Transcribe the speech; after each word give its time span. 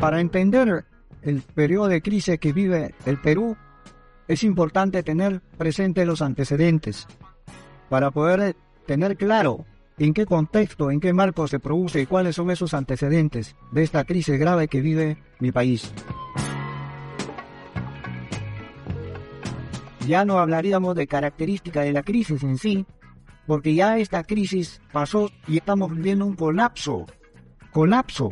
Para 0.00 0.20
entender 0.22 0.86
el 1.20 1.42
periodo 1.42 1.88
de 1.88 2.00
crisis 2.00 2.38
que 2.38 2.54
vive 2.54 2.94
el 3.04 3.20
Perú, 3.20 3.54
es 4.28 4.42
importante 4.44 5.02
tener 5.02 5.42
presente 5.58 6.06
los 6.06 6.22
antecedentes 6.22 7.06
para 7.90 8.10
poder 8.10 8.56
tener 8.86 9.18
claro 9.18 9.66
en 9.98 10.14
qué 10.14 10.24
contexto, 10.24 10.90
en 10.90 11.00
qué 11.00 11.12
marco 11.12 11.46
se 11.46 11.60
produce 11.60 12.00
y 12.00 12.06
cuáles 12.06 12.36
son 12.36 12.50
esos 12.50 12.72
antecedentes 12.72 13.54
de 13.72 13.82
esta 13.82 14.04
crisis 14.04 14.38
grave 14.38 14.68
que 14.68 14.80
vive 14.80 15.18
mi 15.38 15.52
país. 15.52 15.92
Ya 20.06 20.24
no 20.24 20.38
hablaríamos 20.38 20.96
de 20.96 21.06
características 21.06 21.84
de 21.84 21.92
la 21.92 22.02
crisis 22.02 22.42
en 22.42 22.56
sí, 22.56 22.86
porque 23.46 23.74
ya 23.74 23.98
esta 23.98 24.24
crisis 24.24 24.80
pasó 24.92 25.30
y 25.46 25.58
estamos 25.58 25.94
viviendo 25.94 26.24
un 26.24 26.36
colapso, 26.36 27.04
colapso. 27.70 28.30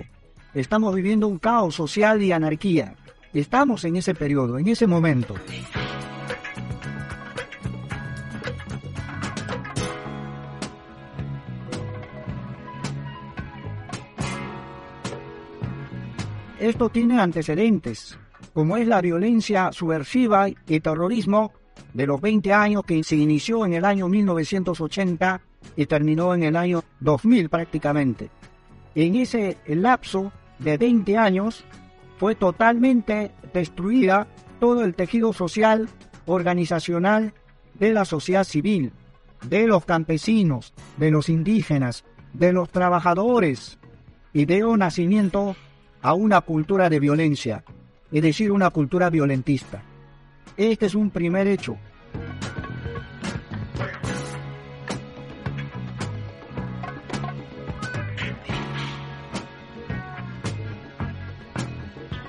Estamos 0.55 0.95
viviendo 0.95 1.29
un 1.29 1.38
caos 1.38 1.75
social 1.75 2.23
y 2.23 2.33
anarquía. 2.33 2.95
Estamos 3.34 3.84
en 3.84 3.97
ese 3.97 4.15
periodo, 4.15 4.59
en 4.59 4.69
ese 4.69 4.87
momento. 4.87 5.34
Esto 16.59 16.89
tiene 16.89 17.20
antecedentes, 17.20 18.19
como 18.55 18.78
es 18.78 18.89
la 18.89 19.01
violencia 19.03 19.70
subversiva 19.70 20.48
y 20.48 20.81
terrorismo 20.81 21.53
de 21.92 22.06
los 22.06 22.20
20 22.20 22.53
años 22.53 22.83
que 22.84 23.05
se 23.05 23.17
inició 23.17 23.67
en 23.67 23.75
el 23.75 23.84
año 23.84 24.09
1980 24.09 25.41
y 25.77 25.87
terminó 25.87 26.34
en 26.34 26.42
el 26.42 26.56
año 26.56 26.83
2000 27.00 27.48
prácticamente. 27.48 28.31
En 28.94 29.15
ese 29.15 29.59
lapso 29.67 30.33
de 30.59 30.77
20 30.77 31.17
años 31.17 31.64
fue 32.19 32.34
totalmente 32.34 33.31
destruida 33.53 34.27
todo 34.61 34.84
el 34.84 34.95
tejido 34.95 35.33
social, 35.33 35.89
organizacional 36.27 37.33
de 37.75 37.92
la 37.92 38.05
sociedad 38.05 38.45
civil, 38.45 38.92
de 39.42 39.67
los 39.67 39.84
campesinos, 39.84 40.75
de 40.97 41.11
los 41.11 41.28
indígenas, 41.28 42.05
de 42.33 42.53
los 42.53 42.70
trabajadores, 42.70 43.78
y 44.33 44.45
dio 44.45 44.77
nacimiento 44.77 45.56
a 46.03 46.15
una 46.15 46.41
cultura 46.41 46.89
de 46.91 47.00
violencia, 47.00 47.65
es 48.12 48.22
decir, 48.22 48.53
una 48.53 48.70
cultura 48.70 49.11
violentista. 49.11 49.83
Este 50.56 50.87
es 50.87 50.95
un 50.95 51.11
primer 51.11 51.47
hecho. 51.47 51.77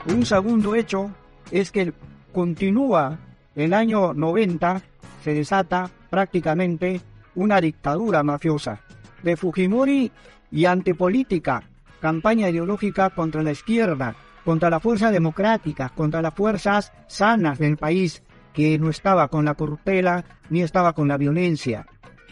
Un 0.09 0.25
segundo 0.25 0.75
hecho 0.75 1.11
es 1.51 1.71
que 1.71 1.93
continúa 2.33 3.19
el 3.55 3.73
año 3.73 4.13
90, 4.13 4.81
se 5.23 5.33
desata 5.33 5.89
prácticamente 6.09 7.01
una 7.35 7.61
dictadura 7.61 8.23
mafiosa. 8.23 8.81
De 9.23 9.37
Fujimori 9.37 10.11
y 10.51 10.65
antipolítica 10.65 11.63
campaña 11.99 12.49
ideológica 12.49 13.09
contra 13.11 13.43
la 13.43 13.51
izquierda, 13.51 14.15
contra 14.43 14.69
la 14.69 14.79
fuerza 14.79 15.11
democrática, 15.11 15.89
contra 15.89 16.21
las 16.21 16.33
fuerzas 16.33 16.91
sanas 17.07 17.59
del 17.59 17.77
país, 17.77 18.23
que 18.53 18.79
no 18.79 18.89
estaba 18.89 19.27
con 19.27 19.45
la 19.45 19.53
corruptela 19.53 20.25
ni 20.49 20.63
estaba 20.63 20.93
con 20.93 21.07
la 21.07 21.17
violencia, 21.17 21.85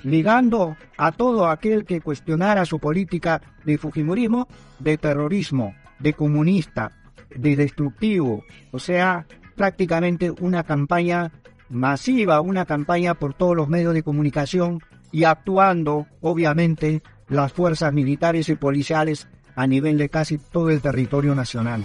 ligando 0.03 0.75
a 0.97 1.11
todo 1.11 1.47
aquel 1.47 1.85
que 1.85 2.01
cuestionara 2.01 2.65
su 2.65 2.79
política 2.79 3.41
de 3.65 3.77
Fujimorismo, 3.77 4.47
de 4.79 4.97
terrorismo, 4.97 5.75
de 5.99 6.13
comunista, 6.13 6.91
de 7.35 7.55
destructivo, 7.55 8.43
o 8.71 8.79
sea, 8.79 9.25
prácticamente 9.55 10.31
una 10.31 10.63
campaña 10.63 11.31
masiva, 11.69 12.41
una 12.41 12.65
campaña 12.65 13.13
por 13.15 13.33
todos 13.33 13.55
los 13.55 13.67
medios 13.67 13.93
de 13.93 14.03
comunicación 14.03 14.81
y 15.11 15.23
actuando, 15.23 16.07
obviamente, 16.21 17.01
las 17.27 17.51
fuerzas 17.51 17.93
militares 17.93 18.49
y 18.49 18.55
policiales 18.55 19.27
a 19.55 19.67
nivel 19.67 19.97
de 19.97 20.09
casi 20.09 20.37
todo 20.37 20.69
el 20.69 20.81
territorio 20.81 21.33
nacional. 21.35 21.83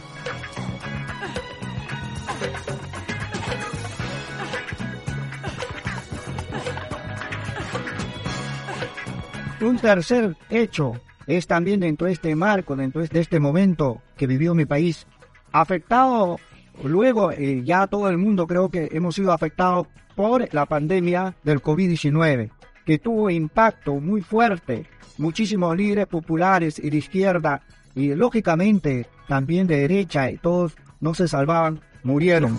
Un 9.63 9.79
tercer 9.79 10.37
hecho 10.51 11.01
es 11.27 11.47
también 11.47 11.81
dentro 11.81 12.09
de 12.09 12.15
este 12.15 12.35
marco, 12.35 12.75
dentro 12.75 13.01
de 13.01 13.21
este 13.21 13.39
momento 13.39 14.03
que 14.17 14.27
vivió 14.27 14.55
mi 14.55 14.67
país, 14.67 15.07
afectado 15.53 16.39
luego, 16.83 17.31
eh, 17.33 17.63
ya 17.65 17.87
todo 17.87 18.09
el 18.09 18.19
mundo 18.19 18.47
creo 18.47 18.69
que 18.71 18.89
hemos 18.93 19.15
sido 19.15 19.33
afectados 19.33 19.87
por 20.17 20.53
la 20.53 20.67
pandemia 20.67 21.35
del 21.43 21.63
COVID-19, 21.63 22.51
que 22.85 22.99
tuvo 22.99 23.31
impacto 23.31 23.95
muy 23.95 24.23
fuerte 24.23 24.87
muchísimos 25.19 25.77
líderes 25.77 26.07
populares 26.07 26.79
y 26.79 26.91
de 26.91 26.97
izquierda 26.97 27.63
y 27.95 28.15
lógicamente 28.15 29.07
también 29.29 29.67
de 29.67 29.81
derecha 29.81 30.31
y 30.31 30.39
todos 30.39 30.75
no 31.01 31.15
se 31.15 31.29
salvaban, 31.29 31.81
murieron. 32.03 32.59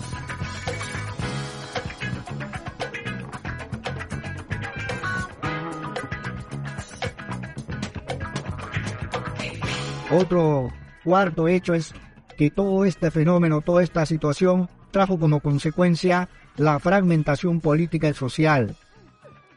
Otro 10.10 10.72
cuarto 11.02 11.48
hecho 11.48 11.74
es 11.74 11.92
que 12.36 12.50
todo 12.50 12.84
este 12.84 13.10
fenómeno, 13.10 13.60
toda 13.60 13.82
esta 13.82 14.06
situación 14.06 14.68
trajo 14.90 15.18
como 15.18 15.40
consecuencia 15.40 16.28
la 16.56 16.78
fragmentación 16.78 17.60
política 17.60 18.08
y 18.08 18.14
social, 18.14 18.76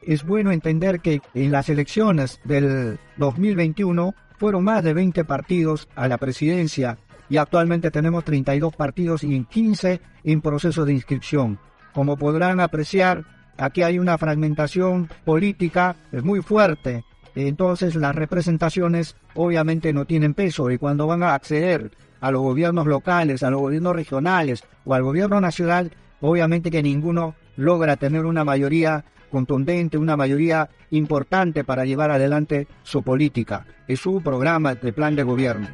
es 0.08 0.24
bueno 0.24 0.52
entender 0.52 1.02
que 1.02 1.22
en 1.34 1.52
las 1.52 1.68
elecciones 1.70 2.40
del 2.46 2.98
2021 3.18 4.16
fueron 4.38 4.64
más 4.64 4.84
de 4.84 4.94
20 4.94 5.26
partidos 5.26 5.90
a 5.96 6.08
la 6.08 6.18
presidencia 6.18 6.98
y 7.30 7.38
actualmente 7.38 7.92
tenemos 7.92 8.24
32 8.24 8.74
partidos 8.74 9.24
y 9.24 9.44
15 9.44 10.00
en 10.24 10.42
proceso 10.42 10.86
de 10.86 10.94
inscripción. 10.94 11.60
Como 11.94 12.16
podrán 12.16 12.62
apreciar, 12.62 13.26
aquí 13.58 13.84
hay 13.84 14.00
una 14.00 14.18
fragmentación 14.18 15.10
política 15.26 15.98
muy 16.24 16.42
fuerte. 16.42 17.04
Entonces 17.36 17.96
las 17.96 18.16
representaciones 18.16 19.16
obviamente 19.36 19.92
no 19.92 20.06
tienen 20.06 20.34
peso 20.34 20.72
y 20.72 20.78
cuando 20.78 21.06
van 21.06 21.22
a 21.22 21.34
acceder 21.34 21.92
a 22.22 22.32
los 22.32 22.42
gobiernos 22.42 22.88
locales, 22.88 23.44
a 23.44 23.50
los 23.50 23.62
gobiernos 23.62 23.96
regionales 23.96 24.64
o 24.86 24.94
al 24.94 25.04
gobierno 25.04 25.42
nacional, 25.42 25.92
obviamente 26.22 26.72
que 26.72 26.84
ninguno 26.84 27.36
logra 27.56 27.96
tener 27.98 28.26
una 28.26 28.44
mayoría 28.44 29.04
contundente, 29.30 29.98
una 29.98 30.16
mayoría 30.16 30.70
importante 30.92 31.64
para 31.64 31.86
llevar 31.86 32.12
adelante 32.12 32.68
su 32.84 33.04
política 33.04 33.66
y 33.88 33.96
su 33.96 34.22
programa 34.22 34.76
de 34.76 34.94
plan 34.94 35.16
de 35.16 35.24
gobierno. 35.24 35.68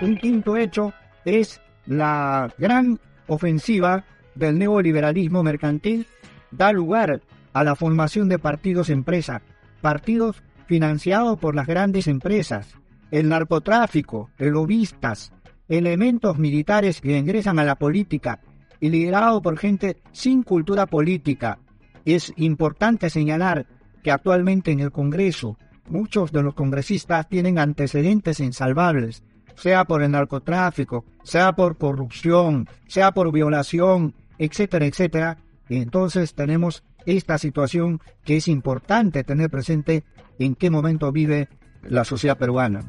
Un 0.00 0.16
quinto 0.16 0.56
hecho 0.56 0.92
es 1.24 1.60
la 1.86 2.52
gran 2.58 2.98
ofensiva 3.28 4.04
del 4.34 4.58
neoliberalismo 4.58 5.42
mercantil 5.42 6.06
da 6.50 6.72
lugar 6.72 7.22
a 7.52 7.64
la 7.64 7.74
formación 7.74 8.28
de 8.28 8.38
partidos 8.38 8.90
empresa, 8.90 9.42
partidos 9.80 10.42
financiado 10.66 11.36
por 11.36 11.54
las 11.54 11.66
grandes 11.66 12.06
empresas, 12.06 12.76
el 13.10 13.28
narcotráfico, 13.28 14.30
lobistas, 14.38 15.32
elementos 15.68 16.38
militares 16.38 17.00
que 17.00 17.16
ingresan 17.16 17.58
a 17.58 17.64
la 17.64 17.76
política 17.76 18.40
y 18.80 18.88
liderado 18.90 19.42
por 19.42 19.58
gente 19.58 19.98
sin 20.12 20.42
cultura 20.42 20.86
política. 20.86 21.58
Es 22.04 22.32
importante 22.36 23.10
señalar 23.10 23.66
que 24.02 24.10
actualmente 24.10 24.72
en 24.72 24.80
el 24.80 24.90
Congreso 24.90 25.56
muchos 25.88 26.32
de 26.32 26.42
los 26.42 26.54
congresistas 26.54 27.28
tienen 27.28 27.58
antecedentes 27.58 28.40
insalvables, 28.40 29.22
sea 29.54 29.84
por 29.84 30.02
el 30.02 30.10
narcotráfico, 30.10 31.04
sea 31.22 31.52
por 31.52 31.76
corrupción, 31.76 32.68
sea 32.86 33.12
por 33.12 33.30
violación, 33.30 34.14
etcétera, 34.38 34.86
etcétera. 34.86 35.38
Entonces 35.68 36.34
tenemos 36.34 36.84
esta 37.06 37.38
situación 37.38 38.00
que 38.24 38.36
es 38.36 38.48
importante 38.48 39.24
tener 39.24 39.50
presente 39.50 40.04
en 40.38 40.54
qué 40.54 40.70
momento 40.70 41.12
vive 41.12 41.48
la 41.82 42.04
sociedad 42.04 42.38
peruana. 42.38 42.80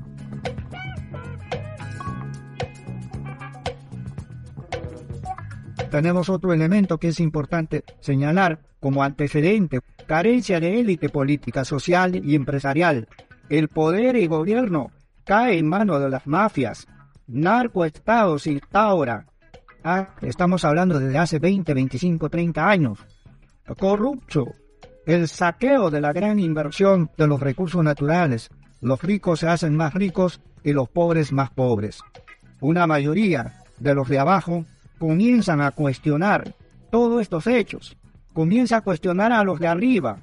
Tenemos 5.89 6.27
otro 6.29 6.53
elemento 6.53 6.97
que 6.97 7.09
es 7.09 7.19
importante 7.19 7.83
señalar 7.99 8.59
como 8.79 9.03
antecedente, 9.03 9.79
carencia 10.07 10.59
de 10.59 10.79
élite 10.79 11.09
política, 11.09 11.63
social 11.65 12.15
y 12.15 12.35
empresarial. 12.35 13.07
El 13.47 13.67
poder 13.67 14.15
y 14.15 14.25
gobierno 14.25 14.89
cae 15.23 15.59
en 15.59 15.67
manos 15.67 16.01
de 16.01 16.09
las 16.09 16.25
mafias. 16.25 16.87
Narcoestado 17.27 18.39
se 18.39 18.53
instaura. 18.53 19.27
Ah, 19.83 20.09
estamos 20.21 20.63
hablando 20.63 20.97
desde 20.97 21.17
hace 21.17 21.39
20, 21.39 21.73
25, 21.73 22.29
30 22.29 22.69
años. 22.69 22.99
Corrupto. 23.77 24.55
El 25.05 25.27
saqueo 25.27 25.89
de 25.89 25.99
la 25.99 26.13
gran 26.13 26.39
inversión 26.39 27.11
de 27.17 27.27
los 27.27 27.41
recursos 27.41 27.83
naturales. 27.83 28.49
Los 28.79 29.01
ricos 29.01 29.41
se 29.41 29.47
hacen 29.47 29.75
más 29.75 29.93
ricos 29.93 30.39
y 30.63 30.71
los 30.71 30.87
pobres 30.87 31.33
más 31.33 31.49
pobres. 31.51 32.01
Una 32.61 32.87
mayoría 32.87 33.55
de 33.77 33.93
los 33.93 34.07
de 34.07 34.19
abajo 34.19 34.65
comienzan 34.99 35.59
a 35.59 35.71
cuestionar 35.71 36.55
todos 36.89 37.21
estos 37.21 37.45
hechos. 37.47 37.97
Comienza 38.31 38.77
a 38.77 38.81
cuestionar 38.81 39.33
a 39.33 39.43
los 39.43 39.59
de 39.59 39.67
arriba. 39.67 40.19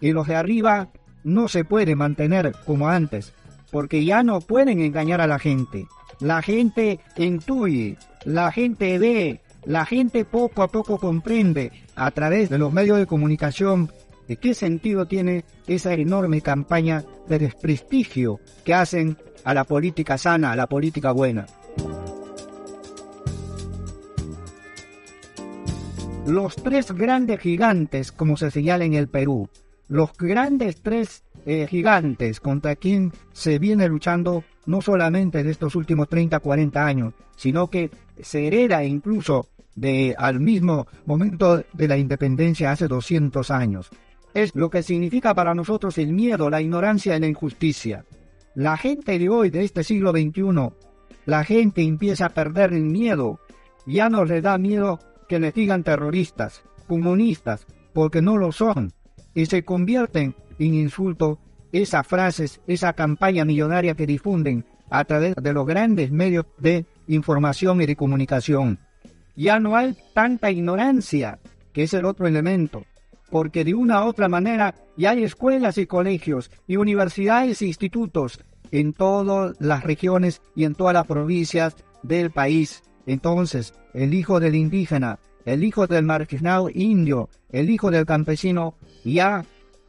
Y 0.00 0.12
los 0.12 0.28
de 0.28 0.36
arriba 0.36 0.90
no 1.24 1.48
se 1.48 1.64
puede 1.64 1.96
mantener 1.96 2.52
como 2.64 2.88
antes, 2.88 3.32
porque 3.72 4.04
ya 4.04 4.22
no 4.22 4.40
pueden 4.40 4.80
engañar 4.80 5.20
a 5.20 5.26
la 5.26 5.40
gente. 5.40 5.88
La 6.20 6.40
gente 6.40 7.00
intuye, 7.16 7.96
la 8.26 8.50
gente 8.50 8.98
ve, 8.98 9.40
la 9.64 9.86
gente 9.86 10.24
poco 10.24 10.62
a 10.62 10.68
poco 10.68 10.98
comprende 10.98 11.70
a 11.94 12.10
través 12.10 12.50
de 12.50 12.58
los 12.58 12.72
medios 12.72 12.98
de 12.98 13.06
comunicación 13.06 13.90
de 14.26 14.36
qué 14.36 14.52
sentido 14.52 15.06
tiene 15.06 15.44
esa 15.68 15.94
enorme 15.94 16.40
campaña 16.40 17.04
de 17.28 17.38
desprestigio 17.38 18.40
que 18.64 18.74
hacen 18.74 19.16
a 19.44 19.54
la 19.54 19.62
política 19.62 20.18
sana, 20.18 20.50
a 20.50 20.56
la 20.56 20.66
política 20.66 21.12
buena. 21.12 21.46
Los 26.26 26.56
tres 26.56 26.90
grandes 26.90 27.38
gigantes, 27.38 28.10
como 28.10 28.36
se 28.36 28.50
señala 28.50 28.84
en 28.84 28.94
el 28.94 29.06
Perú, 29.06 29.48
los 29.86 30.12
grandes 30.18 30.82
tres 30.82 31.22
eh, 31.46 31.66
gigantes 31.70 32.40
contra 32.40 32.74
quien 32.76 33.12
se 33.32 33.58
viene 33.58 33.88
luchando 33.88 34.42
no 34.66 34.82
solamente 34.82 35.40
en 35.40 35.48
estos 35.48 35.76
últimos 35.76 36.08
30, 36.08 36.40
40 36.40 36.84
años, 36.84 37.14
sino 37.36 37.68
que 37.68 37.90
se 38.20 38.48
hereda 38.48 38.84
incluso 38.84 39.48
de 39.76 40.14
al 40.18 40.40
mismo 40.40 40.88
momento 41.04 41.62
de 41.72 41.88
la 41.88 41.96
independencia 41.96 42.72
hace 42.72 42.88
200 42.88 43.50
años. 43.52 43.90
Es 44.34 44.54
lo 44.56 44.68
que 44.68 44.82
significa 44.82 45.34
para 45.34 45.54
nosotros 45.54 45.96
el 45.98 46.12
miedo, 46.12 46.50
la 46.50 46.60
ignorancia 46.60 47.16
y 47.16 47.20
la 47.20 47.28
injusticia. 47.28 48.04
La 48.54 48.76
gente 48.76 49.18
de 49.18 49.28
hoy, 49.28 49.50
de 49.50 49.64
este 49.64 49.84
siglo 49.84 50.10
XXI, 50.10 50.72
la 51.26 51.44
gente 51.44 51.82
empieza 51.82 52.26
a 52.26 52.30
perder 52.30 52.72
el 52.72 52.84
miedo. 52.84 53.38
Ya 53.86 54.08
no 54.08 54.24
le 54.24 54.40
da 54.40 54.58
miedo 54.58 54.98
que 55.28 55.38
les 55.38 55.54
digan 55.54 55.84
terroristas, 55.84 56.62
comunistas, 56.88 57.66
porque 57.92 58.20
no 58.20 58.36
lo 58.36 58.52
son, 58.52 58.92
y 59.36 59.46
se 59.46 59.64
convierten 59.64 60.34
en 60.58 60.74
insulto 60.74 61.38
esas 61.70 62.06
frases, 62.06 62.60
esa 62.66 62.94
campaña 62.94 63.44
millonaria 63.44 63.94
que 63.94 64.06
difunden 64.06 64.64
a 64.88 65.04
través 65.04 65.36
de 65.36 65.52
los 65.52 65.66
grandes 65.66 66.10
medios 66.10 66.46
de 66.58 66.86
información 67.06 67.82
y 67.82 67.86
de 67.86 67.96
comunicación. 67.96 68.78
Ya 69.36 69.60
no 69.60 69.76
hay 69.76 69.94
tanta 70.14 70.50
ignorancia, 70.50 71.38
que 71.74 71.82
es 71.82 71.92
el 71.92 72.06
otro 72.06 72.26
elemento, 72.26 72.84
porque 73.30 73.62
de 73.62 73.74
una 73.74 74.02
u 74.04 74.08
otra 74.08 74.28
manera 74.28 74.74
ya 74.96 75.10
hay 75.10 75.22
escuelas 75.22 75.76
y 75.76 75.86
colegios 75.86 76.50
y 76.66 76.76
universidades 76.76 77.60
e 77.60 77.66
institutos 77.66 78.40
en 78.70 78.94
todas 78.94 79.54
las 79.60 79.84
regiones 79.84 80.40
y 80.54 80.64
en 80.64 80.74
todas 80.74 80.94
las 80.94 81.06
provincias 81.06 81.76
del 82.02 82.30
país. 82.30 82.82
Entonces, 83.04 83.74
el 83.92 84.14
hijo 84.14 84.40
del 84.40 84.54
indígena, 84.54 85.18
el 85.46 85.64
hijo 85.64 85.86
del 85.86 86.04
marginado 86.04 86.68
indio, 86.74 87.30
el 87.50 87.70
hijo 87.70 87.90
del 87.90 88.04
campesino, 88.04 88.74
ya 89.04 89.44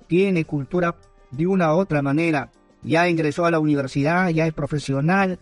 tiene 0.08 0.46
cultura 0.46 0.96
de 1.32 1.48
una 1.48 1.74
u 1.76 1.80
otra 1.80 2.02
manera. 2.02 2.52
Ya 2.84 3.10
ingresó 3.10 3.46
a 3.46 3.52
la 3.52 3.60
universidad, 3.60 4.30
ya 4.30 4.48
es 4.48 4.54
profesional, 4.54 5.40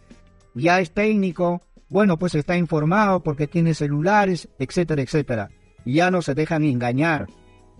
ya 0.55 0.79
es 0.79 0.91
técnico, 0.91 1.61
bueno, 1.89 2.17
pues 2.17 2.33
está 2.33 2.57
informado 2.57 3.19
porque 3.19 3.45
tiene 3.45 3.73
celulares, 3.73 4.47
etcétera, 4.57 5.01
etcétera. 5.01 5.49
Ya 5.85 6.09
no 6.09 6.21
se 6.21 6.33
dejan 6.33 6.63
engañar 6.63 7.27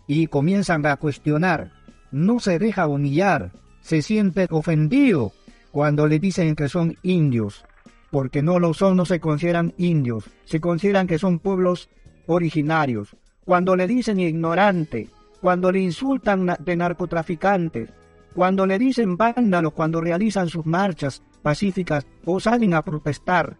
y 0.05 0.27
comienzan 0.27 0.85
a 0.85 0.97
cuestionar. 0.97 1.71
No 2.11 2.39
se 2.39 2.59
deja 2.59 2.85
humillar, 2.87 3.53
se 3.79 4.01
siente 4.01 4.47
ofendido 4.51 5.31
cuando 5.71 6.05
le 6.05 6.19
dicen 6.19 6.55
que 6.55 6.67
son 6.67 6.97
indios, 7.01 7.65
porque 8.11 8.43
no 8.43 8.59
lo 8.59 8.73
son, 8.73 8.97
no 8.97 9.05
se 9.05 9.19
consideran 9.19 9.73
indios, 9.77 10.29
se 10.43 10.59
consideran 10.59 11.07
que 11.07 11.17
son 11.17 11.39
pueblos 11.39 11.89
originarios. 12.27 13.15
Cuando 13.43 13.75
le 13.75 13.87
dicen 13.87 14.19
ignorante, 14.19 15.09
cuando 15.41 15.71
le 15.71 15.79
insultan 15.79 16.55
de 16.59 16.75
narcotraficantes, 16.75 17.89
cuando 18.35 18.65
le 18.65 18.77
dicen 18.77 19.15
vándalos 19.15 19.71
cuando 19.71 20.01
realizan 20.01 20.49
sus 20.49 20.65
marchas 20.65 21.23
pacíficas 21.41 22.05
o 22.25 22.39
salen 22.39 22.73
a 22.73 22.81
protestar. 22.81 23.57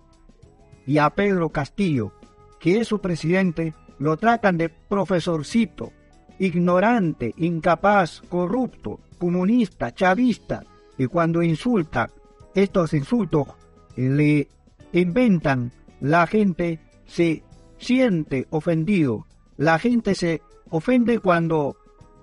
Y 0.86 0.98
a 0.98 1.10
Pedro 1.12 1.50
Castillo, 1.50 2.12
que 2.60 2.80
es 2.80 2.88
su 2.90 3.00
presidente, 3.00 3.74
lo 4.00 4.18
tratan 4.18 4.58
de 4.58 4.70
profesorcito, 4.70 5.94
ignorante, 6.40 7.34
incapaz, 7.38 8.22
corrupto, 8.28 9.00
comunista, 9.18 9.94
chavista. 9.94 10.64
Y 10.98 11.06
cuando 11.06 11.42
insulta, 11.42 12.10
estos 12.54 12.94
insultos 12.94 13.48
le 13.96 14.50
inventan, 14.92 15.72
la 16.02 16.28
gente 16.28 16.80
se 17.06 17.44
siente 17.78 18.48
ofendido. 18.50 19.26
La 19.58 19.80
gente 19.80 20.16
se 20.16 20.42
ofende 20.70 21.20
cuando 21.20 21.78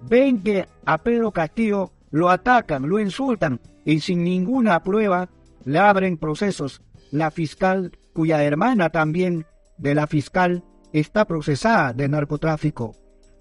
ven 0.09 0.43
que 0.43 0.67
a 0.85 0.99
Pedro 0.99 1.31
Castillo 1.31 1.93
lo 2.11 2.31
atacan, 2.31 2.89
lo 2.89 2.99
insultan 2.99 3.61
y 3.85 4.01
sin 4.01 4.25
ninguna 4.25 4.83
prueba 4.83 5.29
le 5.65 5.79
abren 5.79 6.17
procesos. 6.19 6.83
La 7.11 7.31
fiscal, 7.31 7.93
cuya 8.13 8.43
hermana 8.43 8.91
también 8.91 9.47
de 9.79 9.95
la 9.95 10.07
fiscal, 10.07 10.65
está 10.93 11.25
procesada 11.25 11.93
de 11.93 12.09
narcotráfico 12.09 12.95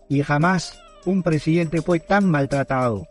y 0.09 0.21
jamás 0.23 0.79
un 1.05 1.23
presidente 1.23 1.81
fue 1.81 1.99
tan 1.99 2.29
maltratado. 2.29 3.07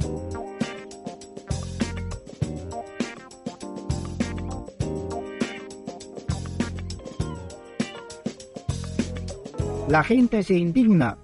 La 9.90 10.04
gente 10.04 10.44
se 10.44 10.54
indigna 10.54 11.18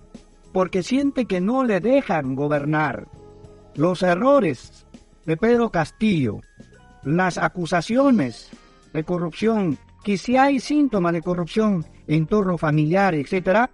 porque 0.52 0.82
siente 0.82 1.26
que 1.26 1.40
no 1.40 1.62
le 1.62 1.78
dejan 1.78 2.34
gobernar. 2.34 3.06
Los 3.76 4.02
errores 4.02 4.88
de 5.24 5.36
Pedro 5.36 5.70
Castillo, 5.70 6.40
las 7.04 7.38
acusaciones 7.38 8.50
de 8.92 9.04
corrupción, 9.04 9.78
que 10.02 10.18
si 10.18 10.36
hay 10.36 10.58
síntomas 10.58 11.12
de 11.12 11.22
corrupción 11.22 11.86
en 12.08 12.26
torno 12.26 12.58
familiar, 12.58 13.14
etc., 13.14 13.70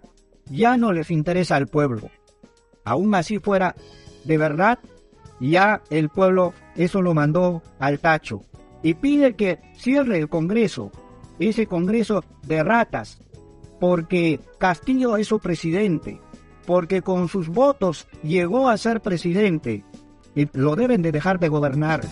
ya 0.50 0.76
no 0.76 0.92
les 0.92 1.11
interesa 1.11 1.56
al 1.56 1.68
pueblo. 1.68 2.11
Aún 2.84 3.14
así 3.14 3.38
fuera 3.38 3.75
de 4.25 4.37
verdad, 4.37 4.78
ya 5.40 5.80
el 5.88 6.11
pueblo 6.11 6.52
eso 6.76 7.00
lo 7.00 7.14
mandó 7.14 7.62
al 7.78 7.99
tacho 7.99 8.42
y 8.82 8.92
pide 8.92 9.37
que 9.37 9.58
cierre 9.75 10.18
el 10.18 10.28
Congreso, 10.28 10.92
ese 11.38 11.66
Congreso 11.66 12.22
de 12.42 12.62
ratas, 12.62 13.22
porque 13.82 14.38
Castillo 14.58 15.16
es 15.16 15.26
su 15.26 15.40
presidente 15.40 16.20
porque 16.68 17.02
con 17.02 17.26
sus 17.26 17.48
votos 17.48 18.06
llegó 18.22 18.68
a 18.68 18.78
ser 18.78 19.00
presidente 19.00 19.84
y 20.36 20.46
lo 20.52 20.76
deben 20.76 21.02
de 21.02 21.10
dejar 21.10 21.40
de 21.40 21.48
gobernar. 21.48 22.02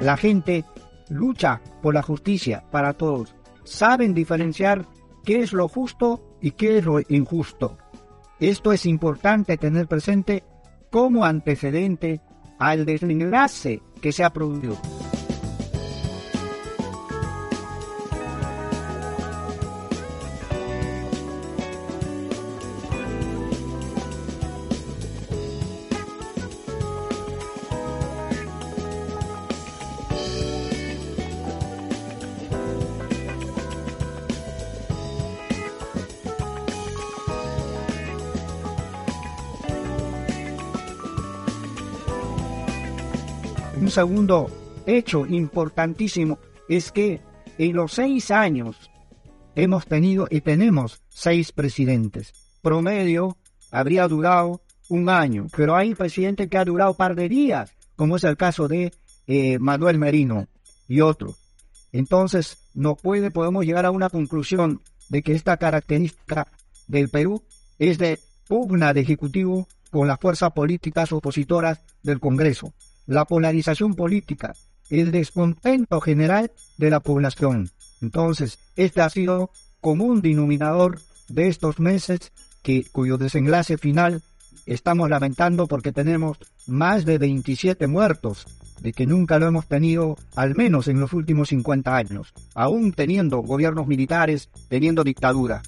La 0.00 0.16
gente 0.16 0.64
lucha 1.08 1.60
por 1.82 1.94
la 1.94 2.02
justicia 2.02 2.64
para 2.72 2.94
todos. 2.94 3.36
Saben 3.62 4.12
diferenciar 4.12 4.88
qué 5.24 5.38
es 5.42 5.52
lo 5.52 5.68
justo 5.68 6.36
y 6.42 6.50
qué 6.50 6.78
es 6.78 6.84
lo 6.84 6.98
injusto. 7.08 7.78
Esto 8.40 8.72
es 8.72 8.86
importante 8.86 9.56
tener 9.56 9.86
presente 9.86 10.42
como 10.90 11.24
antecedente 11.24 12.20
al 12.58 12.84
desenlace 12.84 13.82
que 14.02 14.10
se 14.10 14.24
ha 14.24 14.30
producido. 14.30 14.76
Segundo 43.96 44.50
hecho 44.84 45.24
importantísimo 45.24 46.38
es 46.68 46.92
que 46.92 47.22
en 47.56 47.74
los 47.74 47.94
seis 47.94 48.30
años 48.30 48.90
hemos 49.54 49.86
tenido 49.86 50.28
y 50.30 50.42
tenemos 50.42 51.00
seis 51.08 51.50
presidentes. 51.50 52.34
Promedio 52.60 53.38
habría 53.70 54.06
durado 54.06 54.60
un 54.90 55.08
año, 55.08 55.46
pero 55.56 55.76
hay 55.76 55.94
presidentes 55.94 56.50
que 56.50 56.58
ha 56.58 56.66
durado 56.66 56.90
un 56.90 56.96
par 56.98 57.14
de 57.14 57.30
días, 57.30 57.72
como 57.96 58.16
es 58.16 58.24
el 58.24 58.36
caso 58.36 58.68
de 58.68 58.92
eh, 59.26 59.58
Manuel 59.60 59.96
Merino 59.96 60.46
y 60.86 61.00
otros. 61.00 61.36
Entonces, 61.90 62.58
no 62.74 62.96
puede, 62.96 63.30
podemos 63.30 63.64
llegar 63.64 63.86
a 63.86 63.90
una 63.92 64.10
conclusión 64.10 64.82
de 65.08 65.22
que 65.22 65.32
esta 65.32 65.56
característica 65.56 66.48
del 66.86 67.08
Perú 67.08 67.42
es 67.78 67.96
de 67.96 68.20
pugna 68.46 68.92
de 68.92 69.00
Ejecutivo 69.00 69.66
con 69.90 70.06
las 70.06 70.20
fuerzas 70.20 70.52
políticas 70.52 71.12
opositoras 71.12 71.80
del 72.02 72.20
Congreso. 72.20 72.74
La 73.06 73.24
polarización 73.24 73.94
política, 73.94 74.54
el 74.90 75.10
descontento 75.10 76.00
general 76.00 76.50
de 76.76 76.90
la 76.90 77.00
población. 77.00 77.70
Entonces, 78.02 78.58
este 78.76 79.00
ha 79.00 79.10
sido 79.10 79.50
como 79.80 80.04
un 80.04 80.20
denominador 80.22 81.00
de 81.28 81.48
estos 81.48 81.78
meses 81.78 82.32
que, 82.62 82.84
cuyo 82.90 83.18
desenlace 83.18 83.78
final 83.78 84.22
estamos 84.66 85.08
lamentando 85.08 85.66
porque 85.66 85.92
tenemos 85.92 86.38
más 86.66 87.04
de 87.04 87.18
27 87.18 87.86
muertos, 87.86 88.46
de 88.80 88.92
que 88.92 89.06
nunca 89.06 89.38
lo 89.38 89.46
hemos 89.46 89.66
tenido, 89.66 90.16
al 90.34 90.54
menos 90.54 90.88
en 90.88 91.00
los 91.00 91.12
últimos 91.12 91.48
50 91.48 91.96
años, 91.96 92.32
aún 92.54 92.92
teniendo 92.92 93.38
gobiernos 93.38 93.86
militares, 93.86 94.50
teniendo 94.68 95.04
dictadura. 95.04 95.62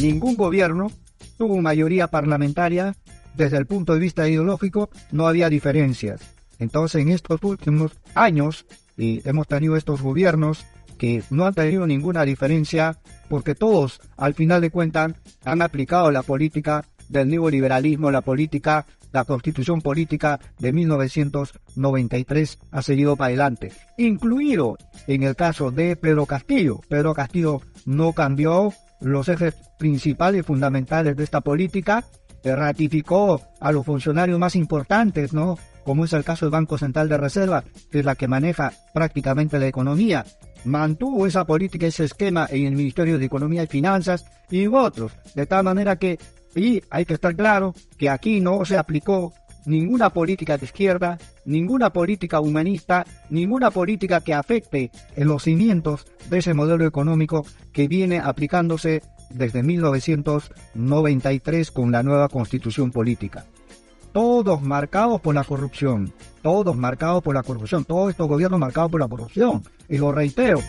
Ningún 0.00 0.34
gobierno 0.34 0.90
tuvo 1.36 1.60
mayoría 1.60 2.06
parlamentaria, 2.06 2.96
desde 3.34 3.58
el 3.58 3.66
punto 3.66 3.92
de 3.92 4.00
vista 4.00 4.26
ideológico 4.26 4.88
no 5.12 5.28
había 5.28 5.50
diferencias. 5.50 6.22
Entonces 6.58 7.02
en 7.02 7.10
estos 7.10 7.42
últimos 7.42 7.92
años 8.14 8.64
y 8.96 9.20
hemos 9.28 9.46
tenido 9.46 9.76
estos 9.76 10.00
gobiernos 10.00 10.64
que 10.96 11.22
no 11.28 11.44
han 11.44 11.52
tenido 11.52 11.86
ninguna 11.86 12.24
diferencia 12.24 12.98
porque 13.28 13.54
todos, 13.54 14.00
al 14.16 14.32
final 14.32 14.62
de 14.62 14.70
cuentas, 14.70 15.12
han 15.44 15.60
aplicado 15.60 16.10
la 16.10 16.22
política 16.22 16.86
del 17.10 17.28
neoliberalismo, 17.28 18.10
la 18.10 18.22
política, 18.22 18.86
la 19.12 19.24
constitución 19.24 19.82
política 19.82 20.40
de 20.58 20.72
1993 20.72 22.58
ha 22.70 22.80
seguido 22.82 23.16
para 23.16 23.28
adelante, 23.28 23.72
incluido 23.98 24.78
en 25.06 25.24
el 25.24 25.36
caso 25.36 25.70
de 25.70 25.96
Pedro 25.96 26.24
Castillo. 26.24 26.80
Pedro 26.88 27.12
Castillo 27.12 27.60
no 27.84 28.14
cambió 28.14 28.72
los 29.00 29.28
ejes 29.28 29.54
principales 29.78 30.40
y 30.40 30.44
fundamentales 30.44 31.16
de 31.16 31.24
esta 31.24 31.40
política, 31.40 32.04
ratificó 32.44 33.40
a 33.60 33.72
los 33.72 33.84
funcionarios 33.84 34.38
más 34.38 34.56
importantes, 34.56 35.32
¿no? 35.32 35.58
Como 35.84 36.04
es 36.04 36.12
el 36.12 36.24
caso 36.24 36.46
del 36.46 36.52
Banco 36.52 36.78
Central 36.78 37.08
de 37.08 37.18
Reserva, 37.18 37.64
que 37.90 38.00
es 38.00 38.04
la 38.04 38.14
que 38.14 38.28
maneja 38.28 38.72
prácticamente 38.94 39.58
la 39.58 39.66
economía, 39.66 40.24
mantuvo 40.64 41.26
esa 41.26 41.44
política, 41.44 41.86
ese 41.86 42.04
esquema 42.04 42.46
en 42.50 42.66
el 42.66 42.76
Ministerio 42.76 43.18
de 43.18 43.24
Economía 43.24 43.62
y 43.62 43.66
Finanzas 43.66 44.24
y 44.50 44.66
otros. 44.66 45.12
De 45.34 45.46
tal 45.46 45.64
manera 45.64 45.96
que, 45.96 46.18
y 46.54 46.82
hay 46.90 47.04
que 47.04 47.14
estar 47.14 47.34
claro 47.34 47.74
que 47.96 48.10
aquí 48.10 48.40
no 48.40 48.64
se 48.64 48.76
aplicó 48.76 49.32
ninguna 49.66 50.10
política 50.10 50.58
de 50.58 50.66
izquierda, 50.66 51.18
ninguna 51.44 51.90
política 51.90 52.40
humanista, 52.40 53.06
ninguna 53.28 53.70
política 53.70 54.20
que 54.20 54.34
afecte 54.34 54.90
en 55.16 55.28
los 55.28 55.44
cimientos 55.44 56.06
de 56.28 56.38
ese 56.38 56.54
modelo 56.54 56.84
económico 56.86 57.46
que 57.72 57.86
viene 57.88 58.18
aplicándose 58.18 59.02
desde 59.30 59.62
1993 59.62 61.70
con 61.70 61.92
la 61.92 62.02
nueva 62.02 62.28
constitución 62.28 62.90
política 62.90 63.46
todos 64.12 64.62
marcados 64.62 65.20
por 65.20 65.34
la 65.34 65.44
corrupción, 65.44 66.12
todos 66.42 66.76
marcados 66.76 67.22
por 67.22 67.34
la 67.34 67.42
corrupción, 67.42 67.84
todos 67.84 68.10
estos 68.10 68.28
gobiernos 68.28 68.58
marcados 68.58 68.90
por 68.90 69.00
la 69.00 69.08
corrupción, 69.08 69.62
y 69.88 69.98
lo 69.98 70.12
reitero. 70.12 70.60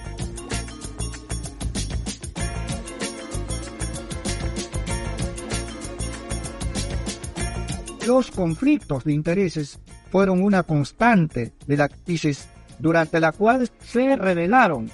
Los 8.12 8.30
conflictos 8.30 9.06
de 9.06 9.14
intereses 9.14 9.80
fueron 10.12 10.44
una 10.44 10.64
constante 10.64 11.54
de 11.66 11.78
la 11.78 11.88
crisis 11.88 12.50
durante 12.78 13.22
la 13.22 13.32
cual 13.32 13.70
se 13.80 14.18
revelaron 14.18 14.92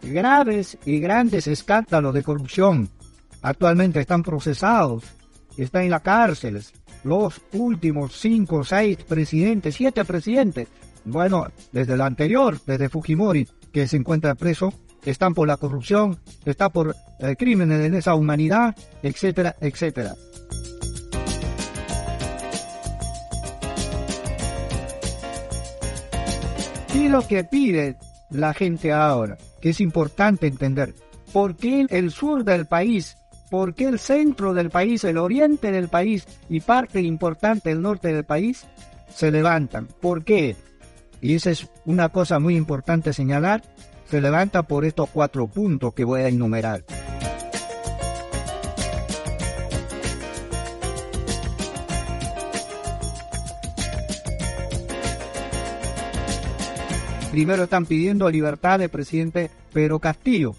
graves 0.00 0.78
y 0.84 1.00
grandes 1.00 1.48
escándalos 1.48 2.14
de 2.14 2.22
corrupción. 2.22 2.88
Actualmente 3.42 3.98
están 3.98 4.22
procesados, 4.22 5.02
están 5.56 5.82
en 5.82 5.90
las 5.90 6.02
cárceles, 6.02 6.72
los 7.02 7.40
últimos 7.52 8.16
cinco, 8.16 8.62
seis 8.62 8.96
presidentes, 9.08 9.74
siete 9.74 10.04
presidentes, 10.04 10.68
bueno, 11.04 11.48
desde 11.72 11.94
el 11.94 12.00
anterior, 12.00 12.60
desde 12.64 12.88
Fujimori, 12.88 13.48
que 13.72 13.88
se 13.88 13.96
encuentra 13.96 14.36
preso, 14.36 14.72
están 15.04 15.34
por 15.34 15.48
la 15.48 15.56
corrupción, 15.56 16.20
está 16.44 16.68
por 16.68 16.94
eh, 17.18 17.34
crímenes 17.36 17.80
de 17.80 17.90
lesa 17.90 18.14
humanidad, 18.14 18.76
etcétera, 19.02 19.56
etcétera. 19.60 20.14
Y 26.94 27.08
lo 27.08 27.26
que 27.26 27.44
pide 27.44 27.96
la 28.30 28.54
gente 28.54 28.92
ahora, 28.92 29.38
que 29.60 29.70
es 29.70 29.80
importante 29.80 30.46
entender, 30.46 30.94
¿por 31.32 31.56
qué 31.56 31.86
el 31.88 32.10
sur 32.10 32.44
del 32.44 32.66
país 32.66 33.16
¿Por 33.52 33.74
qué 33.74 33.84
el 33.84 33.98
centro 33.98 34.54
del 34.54 34.70
país, 34.70 35.04
el 35.04 35.18
oriente 35.18 35.70
del 35.72 35.88
país 35.88 36.26
y 36.48 36.60
parte 36.60 37.02
importante 37.02 37.68
del 37.68 37.82
norte 37.82 38.10
del 38.10 38.24
país 38.24 38.64
se 39.14 39.30
levantan? 39.30 39.88
¿Por 40.00 40.24
qué? 40.24 40.56
Y 41.20 41.34
esa 41.34 41.50
es 41.50 41.68
una 41.84 42.08
cosa 42.08 42.38
muy 42.38 42.56
importante 42.56 43.12
señalar, 43.12 43.62
se 44.08 44.22
levanta 44.22 44.62
por 44.62 44.86
estos 44.86 45.10
cuatro 45.10 45.48
puntos 45.48 45.92
que 45.92 46.04
voy 46.04 46.22
a 46.22 46.28
enumerar. 46.28 46.82
Primero 57.32 57.62
están 57.62 57.86
pidiendo 57.86 58.28
libertad 58.28 58.78
del 58.78 58.90
presidente 58.90 59.50
Pedro 59.72 59.98
Castillo, 60.00 60.54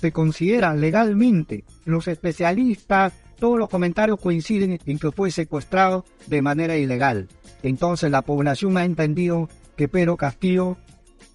se 0.00 0.12
considera 0.12 0.72
legalmente. 0.72 1.64
Los 1.84 2.06
especialistas, 2.06 3.14
todos 3.36 3.58
los 3.58 3.68
comentarios 3.68 4.20
coinciden 4.20 4.78
en 4.86 4.98
que 5.00 5.10
fue 5.10 5.32
secuestrado 5.32 6.04
de 6.28 6.40
manera 6.40 6.76
ilegal. 6.76 7.26
Entonces 7.64 8.12
la 8.12 8.22
población 8.22 8.76
ha 8.76 8.84
entendido 8.84 9.48
que 9.76 9.88
Pedro 9.88 10.16
Castillo, 10.16 10.76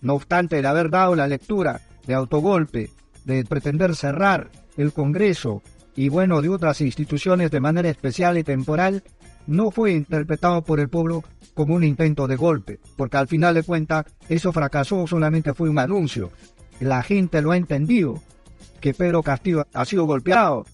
no 0.01 0.13
obstante 0.13 0.61
de 0.61 0.67
haber 0.69 0.89
dado 0.89 1.13
la 1.13 1.27
lectura 1.27 1.81
de 2.07 2.13
autogolpe, 2.13 2.89
de 3.25 3.43
pretender 3.43 3.97
cerrar 3.97 4.49
el 4.77 4.93
Congreso 4.93 5.61
y 5.93 6.07
bueno, 6.07 6.41
de 6.41 6.47
otras 6.47 6.79
instituciones 6.79 7.51
de 7.51 7.59
manera 7.59 7.89
especial 7.89 8.37
y 8.37 8.45
temporal, 8.45 9.03
no 9.47 9.71
fue 9.71 9.91
interpretado 9.91 10.61
por 10.61 10.79
el 10.79 10.89
pueblo 10.89 11.23
como 11.53 11.75
un 11.75 11.83
intento 11.83 12.27
de 12.27 12.35
golpe, 12.35 12.79
porque 12.95 13.17
al 13.17 13.27
final 13.27 13.55
de 13.55 13.63
cuentas 13.63 14.05
eso 14.29 14.51
fracasó, 14.51 15.05
solamente 15.07 15.53
fue 15.53 15.69
un 15.69 15.79
anuncio. 15.79 16.31
La 16.79 17.03
gente 17.03 17.41
lo 17.41 17.51
ha 17.51 17.57
entendido 17.57 18.21
que 18.81 18.93
Pedro 18.93 19.23
Castillo 19.23 19.67
ha 19.73 19.85
sido 19.85 20.05
golpeado 20.05 20.65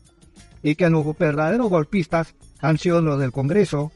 y 0.63 0.75
que 0.75 0.89
los 0.89 1.17
verdaderos 1.17 1.69
golpistas 1.69 2.35
han 2.59 2.77
sido 2.77 3.01
los 3.01 3.19
del 3.19 3.31
Congreso 3.31 3.91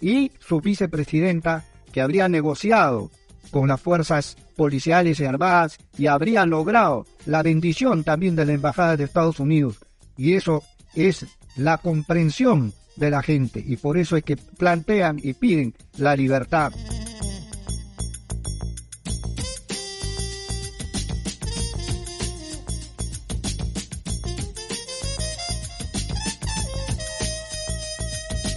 y 0.00 0.32
su 0.38 0.60
vicepresidenta 0.60 1.64
que 1.92 2.00
habría 2.00 2.28
negociado 2.28 3.10
con 3.50 3.68
las 3.68 3.80
fuerzas 3.80 4.36
policiales 4.56 5.20
y 5.20 5.24
armadas 5.24 5.78
y 5.96 6.06
habría 6.06 6.46
logrado 6.46 7.06
la 7.26 7.42
bendición 7.42 8.04
también 8.04 8.36
de 8.36 8.46
la 8.46 8.52
Embajada 8.52 8.96
de 8.96 9.04
Estados 9.04 9.40
Unidos. 9.40 9.78
Y 10.16 10.34
eso 10.34 10.62
es 10.94 11.26
la 11.56 11.78
comprensión 11.78 12.72
de 12.96 13.10
la 13.10 13.22
gente 13.22 13.62
y 13.64 13.76
por 13.76 13.98
eso 13.98 14.16
es 14.16 14.24
que 14.24 14.36
plantean 14.36 15.18
y 15.22 15.34
piden 15.34 15.74
la 15.98 16.16
libertad. 16.16 16.72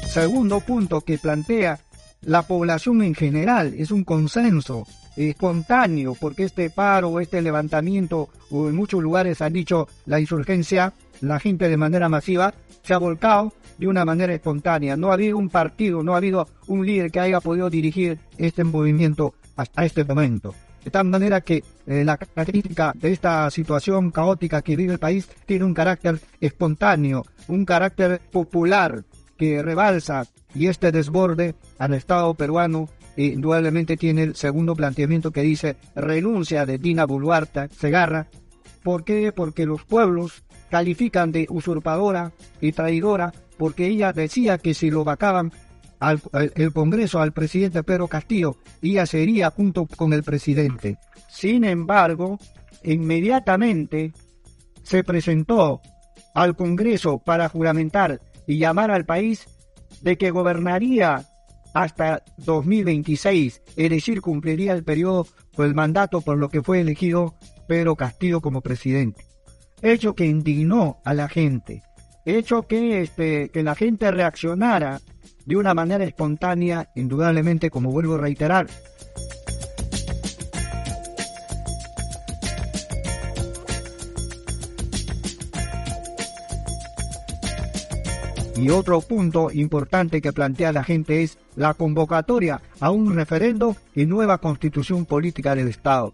Segundo 0.10 0.60
punto 0.60 1.02
que 1.02 1.18
plantea 1.18 1.80
la 2.22 2.42
población 2.42 3.04
en 3.04 3.14
general, 3.14 3.74
es 3.78 3.92
un 3.92 4.04
consenso 4.04 4.86
espontáneo, 5.16 6.16
porque 6.20 6.44
este 6.44 6.70
paro, 6.70 7.20
este 7.20 7.42
levantamiento, 7.42 8.30
o 8.50 8.70
en 8.70 8.76
muchos 8.76 9.02
lugares 9.02 9.42
han 9.42 9.54
dicho 9.54 9.88
la 10.06 10.20
insurgencia, 10.20 10.94
la 11.22 11.40
gente 11.40 11.70
de 11.70 11.78
manera 11.78 12.10
masiva 12.10 12.54
se 12.84 12.94
ha 12.94 12.98
volcado 12.98 13.54
de 13.78 13.88
una 13.88 14.06
manera 14.06 14.34
espontánea. 14.34 14.98
No 14.98 15.12
ha 15.12 15.14
habido 15.14 15.38
un 15.38 15.50
partido, 15.50 16.04
no 16.04 16.14
ha 16.14 16.18
habido 16.18 16.48
un 16.68 16.86
líder 16.86 17.12
que 17.12 17.20
haya 17.20 17.40
podido 17.40 17.70
dirigir 17.70 18.20
este 18.38 18.64
movimiento 18.64 19.34
hasta 19.56 19.86
este 19.86 20.04
momento. 20.04 20.54
De 20.84 20.92
tal 20.92 21.06
manera 21.06 21.42
que 21.42 21.64
eh, 21.88 22.06
la 22.06 22.18
crítica 22.18 22.94
de 22.96 23.12
esta 23.12 23.50
situación 23.52 24.12
caótica 24.12 24.62
que 24.62 24.76
vive 24.76 24.94
el 24.94 25.00
país 25.00 25.28
tiene 25.46 25.66
un 25.66 25.74
carácter 25.74 26.20
espontáneo, 26.40 27.26
un 27.48 27.66
carácter 27.66 28.22
popular, 28.32 29.04
que 29.40 29.64
rebalsa 29.64 30.26
y 30.54 30.68
este 30.68 30.92
desborde 30.92 31.56
al 31.80 31.94
Estado 31.94 32.34
peruano 32.34 32.90
indudablemente 33.16 33.98
tiene 33.98 34.24
el 34.24 34.36
segundo 34.36 34.76
planteamiento 34.76 35.32
que 35.32 35.42
dice 35.42 35.78
renuncia 35.96 36.66
de 36.66 36.78
Dina 36.78 37.06
Boluarte 37.06 37.70
Segarra. 37.70 38.28
¿Por 38.84 39.04
qué? 39.04 39.32
Porque 39.32 39.66
los 39.66 39.84
pueblos 39.84 40.44
califican 40.70 41.32
de 41.32 41.48
usurpadora 41.50 42.32
y 42.62 42.72
traidora 42.72 43.34
porque 43.58 43.88
ella 43.88 44.14
decía 44.14 44.58
que 44.58 44.74
si 44.74 44.90
lo 44.90 45.04
vacaban 45.04 45.52
al, 46.00 46.22
el 46.56 46.72
Congreso 46.72 47.20
al 47.20 47.34
presidente 47.34 47.84
Pedro 47.84 48.08
Castillo 48.08 48.56
ya 48.82 49.06
sería 49.06 49.52
junto 49.52 49.86
con 49.86 50.14
el 50.14 50.24
presidente. 50.24 50.98
Sin 51.30 51.66
embargo, 51.66 52.40
inmediatamente 52.84 54.14
se 54.84 55.04
presentó 55.04 55.82
al 56.34 56.56
Congreso 56.56 57.20
para 57.20 57.50
juramentar 57.50 58.22
y 58.48 58.58
llamar 58.58 58.92
al 58.92 59.06
país 59.06 59.46
de 60.02 60.18
que 60.18 60.32
gobernaría 60.32 61.26
hasta 61.74 62.24
2026, 62.38 63.62
es 63.76 63.90
decir, 63.90 64.22
cumpliría 64.22 64.74
el 64.74 64.84
periodo 64.84 65.28
o 65.56 65.64
el 65.64 65.76
mandato 65.76 66.22
por 66.22 66.38
lo 66.38 66.50
que 66.50 66.64
fue 66.64 66.82
elegido 66.82 67.36
Pedro 67.68 67.96
Castillo 67.96 68.42
como 68.42 68.62
presidente. 68.62 69.29
Hecho 69.82 70.14
que 70.14 70.26
indignó 70.26 70.98
a 71.06 71.14
la 71.14 71.30
gente, 71.30 71.84
hecho 72.26 72.64
que, 72.64 73.02
este, 73.02 73.50
que 73.50 73.64
la 73.64 73.76
gente 73.76 74.12
reaccionara 74.12 75.00
de 75.46 75.56
una 75.56 75.74
manera 75.74 76.04
espontánea, 76.04 76.90
indudablemente, 76.96 77.70
como 77.70 77.92
vuelvo 77.92 78.16
a 78.16 78.20
reiterar, 78.20 78.68
Y 88.60 88.72
otro 88.72 89.00
punto 89.00 89.52
importante 89.54 90.22
que 90.22 90.34
plantea 90.34 90.74
la 90.74 90.84
gente 90.84 91.24
es 91.24 91.38
la 91.56 91.74
convocatoria 91.74 92.62
a 92.82 92.92
un 92.92 93.16
referendo 93.16 93.78
y 93.96 94.06
nueva 94.06 94.40
constitución 94.40 95.06
política 95.06 95.56
del 95.56 95.70
Estado. 95.70 96.14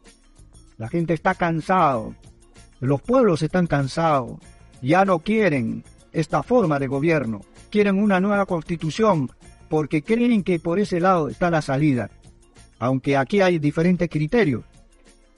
La 0.77 0.87
gente 0.87 1.15
está 1.15 1.33
cansado, 1.33 2.13
los 2.79 3.01
pueblos 3.01 3.41
están 3.41 3.67
cansados, 3.67 4.39
ya 4.81 5.05
no 5.05 5.19
quieren 5.19 5.83
esta 6.11 6.43
forma 6.43 6.79
de 6.79 6.87
gobierno, 6.87 7.41
quieren 7.69 7.97
una 8.01 8.19
nueva 8.19 8.45
constitución 8.45 9.29
porque 9.69 10.03
creen 10.03 10.43
que 10.43 10.59
por 10.59 10.79
ese 10.79 10.99
lado 10.99 11.29
está 11.29 11.49
la 11.49 11.61
salida, 11.61 12.09
aunque 12.79 13.17
aquí 13.17 13.41
hay 13.41 13.59
diferentes 13.59 14.09
criterios. 14.09 14.63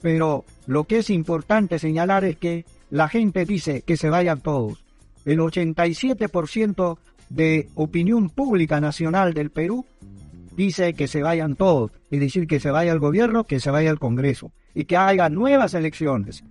Pero 0.01 0.45
lo 0.67 0.83
que 0.83 0.99
es 0.99 1.09
importante 1.09 1.79
señalar 1.79 2.23
es 2.23 2.37
que 2.37 2.65
la 2.89 3.09
gente 3.09 3.45
dice 3.45 3.81
que 3.81 3.97
se 3.97 4.09
vayan 4.09 4.41
todos. 4.41 4.85
El 5.25 5.39
87% 5.39 6.97
de 7.29 7.69
opinión 7.75 8.29
pública 8.29 8.79
nacional 8.79 9.33
del 9.33 9.49
Perú 9.49 9.85
dice 10.55 10.93
que 10.93 11.07
se 11.07 11.21
vayan 11.21 11.55
todos, 11.55 11.91
es 12.09 12.19
decir, 12.19 12.47
que 12.47 12.59
se 12.59 12.71
vaya 12.71 12.91
el 12.91 12.99
gobierno, 12.99 13.43
que 13.43 13.59
se 13.59 13.71
vaya 13.71 13.89
el 13.89 13.99
Congreso. 13.99 14.51
Y 14.73 14.85
que 14.85 14.97
haya 14.97 15.29
nuevas 15.29 15.73
elecciones. 15.73 16.43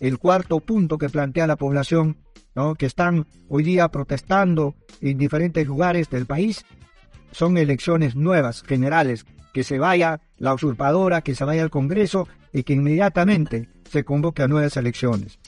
El 0.00 0.18
cuarto 0.18 0.60
punto 0.60 0.96
que 0.96 1.08
plantea 1.08 1.46
la 1.46 1.56
población, 1.56 2.18
que 2.78 2.86
están 2.86 3.26
hoy 3.48 3.62
día 3.62 3.88
protestando 3.88 4.74
en 5.00 5.18
diferentes 5.18 5.66
lugares 5.66 6.08
del 6.10 6.26
país, 6.26 6.64
son 7.32 7.56
elecciones 7.56 8.16
nuevas, 8.16 8.62
generales, 8.62 9.26
que 9.52 9.64
se 9.64 9.78
vaya 9.78 10.20
la 10.36 10.54
usurpadora, 10.54 11.22
que 11.22 11.34
se 11.34 11.44
vaya 11.44 11.62
al 11.62 11.70
Congreso 11.70 12.28
y 12.52 12.62
que 12.62 12.74
inmediatamente 12.74 13.68
se 13.90 14.04
convoque 14.04 14.42
a 14.42 14.48
nuevas 14.48 14.76
elecciones. 14.76 15.38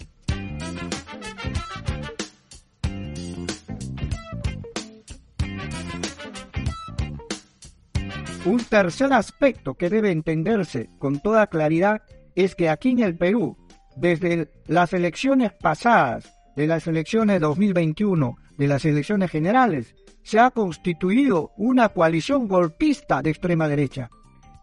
Un 8.44 8.64
tercer 8.64 9.12
aspecto 9.12 9.74
que 9.74 9.90
debe 9.90 10.10
entenderse 10.10 10.88
con 10.98 11.20
toda 11.20 11.46
claridad 11.46 12.02
es 12.34 12.54
que 12.54 12.68
aquí 12.68 12.90
en 12.90 13.00
el 13.00 13.16
Perú, 13.16 13.56
desde 13.96 14.50
las 14.66 14.92
elecciones 14.92 15.52
pasadas, 15.52 16.32
de 16.56 16.66
las 16.66 16.86
elecciones 16.86 17.40
2021, 17.40 18.36
de 18.56 18.68
las 18.68 18.84
elecciones 18.84 19.30
generales, 19.30 19.94
se 20.22 20.38
ha 20.38 20.50
constituido 20.50 21.52
una 21.56 21.88
coalición 21.88 22.48
golpista 22.48 23.22
de 23.22 23.30
extrema 23.30 23.68
derecha. 23.68 24.10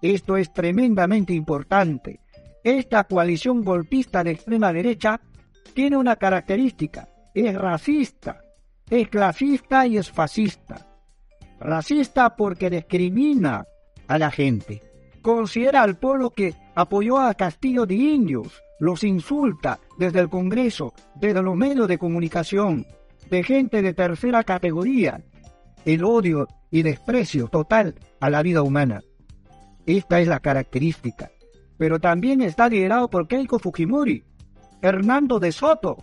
Esto 0.01 0.37
es 0.37 0.53
tremendamente 0.53 1.33
importante 1.33 2.19
esta 2.67 3.05
coalición 3.05 3.63
golpista 3.63 4.25
de 4.25 4.31
extrema 4.31 4.73
derecha 4.73 5.21
tiene 5.73 5.95
una 5.95 6.17
característica, 6.17 7.07
es 7.33 7.55
racista, 7.55 8.41
es 8.89 9.07
clasista 9.07 9.87
y 9.87 9.97
es 9.97 10.11
fascista. 10.11 10.85
Racista 11.61 12.35
porque 12.35 12.69
discrimina 12.69 13.65
a 14.07 14.17
la 14.17 14.29
gente. 14.31 14.81
Considera 15.21 15.81
al 15.81 15.97
pueblo 15.97 16.31
que 16.31 16.55
apoyó 16.75 17.19
a 17.19 17.33
Castillo 17.35 17.85
de 17.85 17.95
Indios, 17.95 18.61
los 18.79 19.03
insulta 19.03 19.79
desde 19.97 20.19
el 20.19 20.29
Congreso, 20.29 20.93
desde 21.15 21.41
los 21.41 21.55
medios 21.55 21.87
de 21.87 21.97
comunicación, 21.97 22.85
de 23.29 23.43
gente 23.43 23.81
de 23.81 23.93
tercera 23.93 24.43
categoría, 24.43 25.23
el 25.85 26.03
odio 26.03 26.47
y 26.69 26.81
desprecio 26.81 27.47
total 27.47 27.95
a 28.19 28.29
la 28.29 28.41
vida 28.41 28.61
humana. 28.61 29.01
Esta 29.85 30.19
es 30.19 30.27
la 30.27 30.39
característica. 30.39 31.31
Pero 31.77 31.99
también 31.99 32.41
está 32.41 32.67
liderado 32.69 33.09
por 33.09 33.27
Keiko 33.27 33.59
Fujimori, 33.59 34.23
Hernando 34.81 35.39
de 35.39 35.51
Soto, 35.51 35.97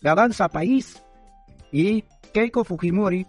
de 0.00 0.10
Avanza 0.10 0.48
País, 0.48 1.02
y 1.70 2.04
Keiko 2.32 2.64
Fujimori, 2.64 3.26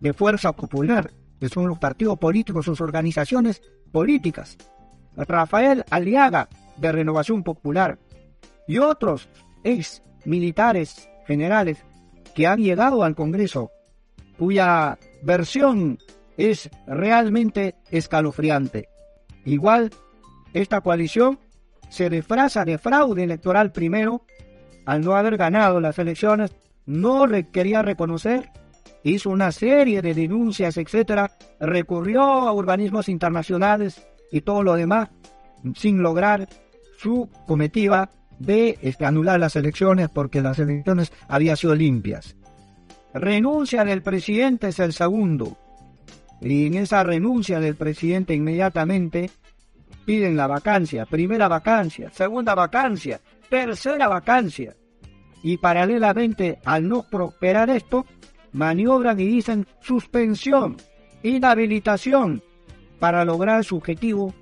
de 0.00 0.12
Fuerza 0.12 0.52
Popular, 0.52 1.10
que 1.38 1.48
son 1.48 1.68
los 1.68 1.78
partidos 1.78 2.18
políticos, 2.18 2.64
sus 2.64 2.80
organizaciones 2.80 3.62
políticas, 3.92 4.56
Rafael 5.16 5.84
Aliaga, 5.90 6.48
de 6.82 6.92
Renovación 6.92 7.42
Popular, 7.42 7.98
y 8.66 8.78
otros 8.78 9.28
ex 9.64 10.02
militares 10.24 11.08
generales 11.26 11.82
que 12.34 12.46
han 12.46 12.60
llegado 12.60 13.02
al 13.02 13.14
Congreso, 13.14 13.70
cuya 14.38 14.98
versión 15.22 15.98
es 16.36 16.68
realmente 16.86 17.76
escalofriante. 17.90 18.88
Igual 19.44 19.90
esta 20.52 20.80
coalición 20.80 21.38
se 21.88 22.10
disfraza 22.10 22.64
de 22.64 22.78
fraude 22.78 23.24
electoral 23.24 23.72
primero, 23.72 24.24
al 24.84 25.02
no 25.02 25.14
haber 25.14 25.36
ganado 25.36 25.80
las 25.80 25.98
elecciones, 25.98 26.54
no 26.86 27.26
quería 27.52 27.82
reconocer, 27.82 28.50
hizo 29.04 29.30
una 29.30 29.52
serie 29.52 30.02
de 30.02 30.14
denuncias, 30.14 30.76
etcétera, 30.76 31.30
recurrió 31.60 32.22
a 32.22 32.52
organismos 32.52 33.08
internacionales 33.08 34.04
y 34.32 34.40
todo 34.40 34.62
lo 34.62 34.74
demás, 34.74 35.10
sin 35.76 36.02
lograr 36.02 36.48
su 37.02 37.28
comitiva 37.46 38.10
de 38.38 38.78
este, 38.82 39.04
anular 39.04 39.40
las 39.40 39.56
elecciones 39.56 40.08
porque 40.08 40.40
las 40.40 40.58
elecciones 40.58 41.12
habían 41.28 41.56
sido 41.56 41.74
limpias. 41.74 42.36
Renuncia 43.14 43.84
del 43.84 44.02
presidente 44.02 44.68
es 44.68 44.78
el 44.78 44.92
segundo. 44.92 45.58
Y 46.40 46.66
en 46.66 46.74
esa 46.74 47.04
renuncia 47.04 47.60
del 47.60 47.76
presidente 47.76 48.34
inmediatamente 48.34 49.30
piden 50.04 50.36
la 50.36 50.46
vacancia, 50.46 51.06
primera 51.06 51.46
vacancia, 51.46 52.10
segunda 52.10 52.54
vacancia, 52.54 53.20
tercera 53.48 54.08
vacancia. 54.08 54.74
Y 55.42 55.56
paralelamente 55.58 56.58
al 56.64 56.88
no 56.88 57.04
prosperar 57.04 57.70
esto, 57.70 58.06
maniobran 58.52 59.18
y 59.20 59.26
dicen 59.26 59.66
suspensión, 59.80 60.76
inhabilitación 61.22 62.42
para 62.98 63.24
lograr 63.24 63.64
su 63.64 63.76
objetivo, 63.76 64.34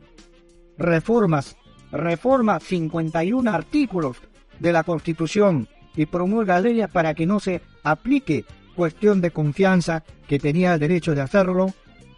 reformas, 0.79 1.57
reforma 1.93 2.61
51 2.61 3.51
artículos 3.51 4.17
de 4.59 4.73
la 4.73 4.85
Constitución 4.85 5.69
y 5.97 6.07
promulga 6.07 6.61
leyes 6.61 6.89
para 6.89 7.15
que 7.15 7.27
no 7.27 7.41
se 7.41 7.63
aplique 7.83 8.45
cuestión 8.77 9.21
de 9.21 9.31
confianza 9.31 10.05
que 10.29 10.39
tenía 10.39 10.75
el 10.75 10.81
derecho 10.81 11.15
de 11.15 11.23
hacerlo 11.23 11.73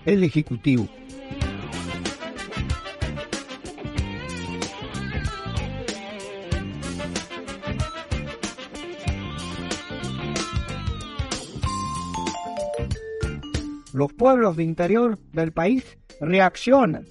el 0.05 0.25
Ejecutivo. 0.25 0.89
los 13.93 14.13
pueblos 14.13 14.57
de 14.57 14.65
interior 14.65 15.19
del 15.33 15.53
país 15.53 15.99
reaccionan 16.21 17.07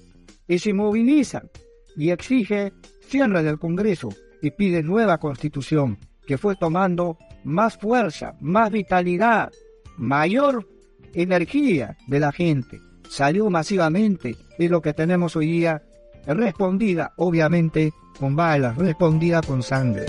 y 0.48 0.58
se 0.58 0.72
movilizan 0.72 1.48
y 1.96 2.10
exige 2.10 2.72
cierre 3.00 3.42
del 3.42 3.58
Congreso 3.58 4.10
y 4.40 4.50
pide 4.50 4.82
nueva 4.82 5.18
constitución 5.18 5.98
que 6.26 6.38
fue 6.38 6.56
tomando 6.56 7.18
más 7.44 7.76
fuerza, 7.76 8.34
más 8.40 8.70
vitalidad, 8.70 9.50
mayor 9.96 10.68
energía 11.14 11.96
de 12.06 12.20
la 12.20 12.32
gente. 12.32 12.80
Salió 13.08 13.50
masivamente 13.50 14.36
y 14.58 14.68
lo 14.68 14.80
que 14.80 14.94
tenemos 14.94 15.36
hoy 15.36 15.46
día 15.46 15.82
respondida, 16.26 17.12
obviamente, 17.16 17.92
con 18.18 18.36
balas, 18.36 18.76
respondida 18.78 19.42
con 19.42 19.62
sangre. 19.62 20.06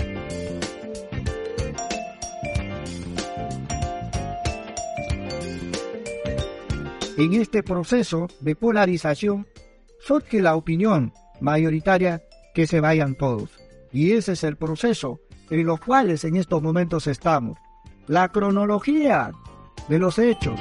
En 7.16 7.32
este 7.34 7.62
proceso 7.62 8.26
de 8.40 8.56
polarización 8.56 9.46
surge 10.00 10.42
la 10.42 10.56
opinión 10.56 11.12
mayoritaria 11.40 12.22
que 12.54 12.66
se 12.66 12.80
vayan 12.80 13.14
todos. 13.14 13.50
Y 13.92 14.12
ese 14.12 14.32
es 14.32 14.44
el 14.44 14.56
proceso 14.56 15.20
en 15.50 15.66
los 15.66 15.80
cuales 15.80 16.24
en 16.24 16.36
estos 16.36 16.62
momentos 16.62 17.06
estamos. 17.06 17.58
La 18.06 18.28
cronología 18.28 19.32
de 19.88 19.98
los 19.98 20.18
hechos. 20.18 20.58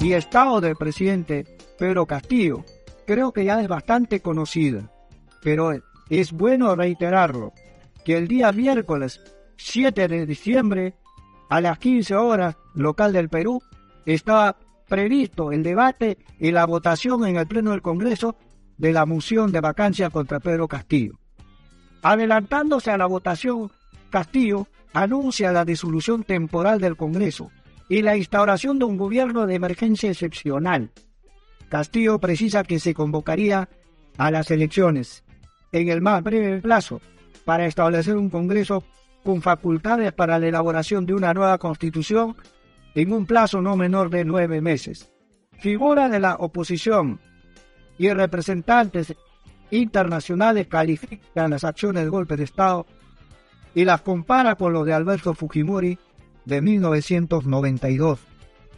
Y 0.00 0.14
estado 0.14 0.60
del 0.60 0.74
presidente 0.74 1.44
Pedro 1.78 2.06
Castillo 2.06 2.64
creo 3.06 3.32
que 3.32 3.44
ya 3.44 3.60
es 3.60 3.68
bastante 3.68 4.20
conocida, 4.20 4.90
pero 5.42 5.72
es 6.10 6.32
bueno 6.32 6.74
reiterarlo, 6.74 7.52
que 8.04 8.16
el 8.18 8.26
día 8.26 8.50
miércoles 8.50 9.20
7 9.56 10.08
de 10.08 10.26
diciembre 10.26 10.94
a 11.48 11.60
las 11.60 11.78
15 11.78 12.16
horas 12.16 12.56
local 12.74 13.12
del 13.12 13.28
Perú 13.28 13.62
estaba 14.06 14.56
previsto 14.88 15.52
el 15.52 15.62
debate 15.62 16.18
y 16.38 16.50
la 16.50 16.66
votación 16.66 17.26
en 17.26 17.36
el 17.36 17.46
Pleno 17.46 17.70
del 17.70 17.82
Congreso 17.82 18.36
de 18.76 18.92
la 18.92 19.06
moción 19.06 19.52
de 19.52 19.60
vacancia 19.60 20.10
contra 20.10 20.40
Pedro 20.40 20.68
Castillo. 20.68 21.18
Adelantándose 22.02 22.90
a 22.90 22.98
la 22.98 23.06
votación, 23.06 23.70
Castillo 24.10 24.66
anuncia 24.92 25.52
la 25.52 25.64
disolución 25.64 26.24
temporal 26.24 26.80
del 26.80 26.96
Congreso 26.96 27.50
y 27.88 28.02
la 28.02 28.16
instauración 28.16 28.78
de 28.78 28.84
un 28.84 28.96
gobierno 28.96 29.46
de 29.46 29.54
emergencia 29.54 30.10
excepcional. 30.10 30.90
Castillo 31.68 32.18
precisa 32.18 32.64
que 32.64 32.78
se 32.78 32.92
convocaría 32.92 33.68
a 34.18 34.30
las 34.30 34.50
elecciones 34.50 35.24
en 35.72 35.88
el 35.88 36.02
más 36.02 36.22
breve 36.22 36.60
plazo 36.60 37.00
para 37.44 37.66
establecer 37.66 38.16
un 38.16 38.30
Congreso 38.30 38.84
con 39.24 39.40
facultades 39.40 40.12
para 40.12 40.38
la 40.38 40.48
elaboración 40.48 41.06
de 41.06 41.14
una 41.14 41.32
nueva 41.32 41.58
constitución 41.58 42.36
en 42.94 43.12
un 43.12 43.26
plazo 43.26 43.62
no 43.62 43.76
menor 43.76 44.10
de 44.10 44.24
nueve 44.24 44.60
meses. 44.60 45.10
Figura 45.58 46.08
de 46.08 46.20
la 46.20 46.34
oposición 46.36 47.20
y 47.98 48.10
representantes 48.10 49.14
internacionales 49.70 50.66
califican 50.66 51.50
las 51.50 51.64
acciones 51.64 52.04
de 52.04 52.10
golpe 52.10 52.36
de 52.36 52.44
Estado 52.44 52.86
y 53.74 53.84
las 53.84 54.02
compara 54.02 54.56
con 54.56 54.72
los 54.72 54.84
de 54.84 54.92
Alberto 54.92 55.34
Fujimori 55.34 55.98
de 56.44 56.60
1992, 56.60 58.20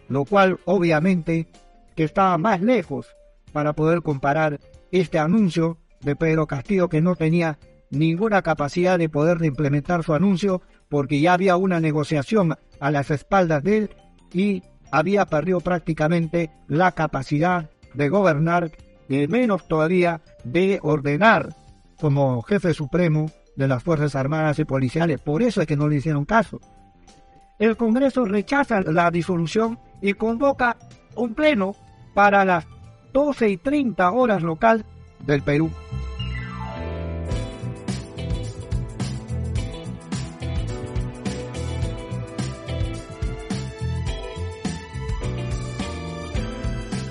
lo 0.09 0.25
cual 0.25 0.61
obviamente 0.67 1.49
que 1.97 2.05
estaba 2.05 2.39
más 2.39 2.61
lejos 2.61 3.09
para 3.53 3.73
poder 3.73 4.03
comparar 4.03 4.61
este 4.93 5.19
anuncio 5.19 5.79
de 6.01 6.17
Pedro 6.17 6.47
Castillo 6.47 6.89
que 6.89 7.01
no 7.01 7.17
tenía 7.17 7.59
ninguna 7.91 8.43
capacidad 8.43 8.99
de 8.99 9.09
poder 9.09 9.43
implementar 9.45 10.03
su 10.05 10.15
anuncio 10.15 10.63
porque 10.89 11.21
ya 11.21 11.33
había 11.33 11.57
una 11.57 11.81
negociación 11.81 12.57
a 12.81 12.91
las 12.91 13.11
espaldas 13.11 13.63
de 13.63 13.79
él 13.79 13.91
y 14.35 14.63
había 14.91 15.25
perdido 15.25 15.61
prácticamente 15.61 16.51
la 16.69 16.93
capacidad 16.93 17.71
de 17.95 18.09
gobernar 18.11 18.71
y 19.09 19.27
menos 19.29 19.67
todavía 19.67 20.21
de 20.45 20.79
ordenar 20.83 21.55
como 21.99 22.43
jefe 22.43 22.75
supremo 22.75 23.31
de 23.57 23.69
las 23.69 23.83
Fuerzas 23.83 24.17
Armadas 24.17 24.59
y 24.59 24.65
Policiales. 24.65 25.21
Por 25.21 25.43
eso 25.43 25.63
es 25.63 25.67
que 25.67 25.77
no 25.77 25.89
le 25.89 25.97
hicieron 25.97 26.25
caso. 26.25 26.61
El 27.59 27.77
Congreso 27.77 28.25
rechaza 28.25 28.81
la 28.83 29.11
disolución 29.11 29.79
y 30.03 30.15
convoca 30.15 30.77
un 31.15 31.35
pleno 31.35 31.77
para 32.13 32.45
las 32.45 32.67
12 33.13 33.49
y 33.49 33.57
30 33.57 34.11
horas 34.11 34.43
local 34.43 34.85
del 35.25 35.43
Perú. 35.43 35.71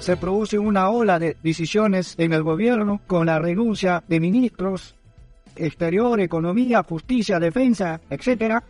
Se 0.04 0.18
produce 0.18 0.60
una 0.60 0.90
ola 0.90 1.18
de 1.18 1.38
decisiones 1.42 2.16
en 2.18 2.34
el 2.34 2.44
gobierno 2.44 3.00
con 3.08 3.28
la 3.28 3.40
renuncia 3.40 4.04
de 4.06 4.20
ministros, 4.20 4.98
exterior, 5.56 6.20
economía, 6.20 6.84
justicia, 6.84 7.40
defensa, 7.40 8.02
etcétera. 8.10 8.62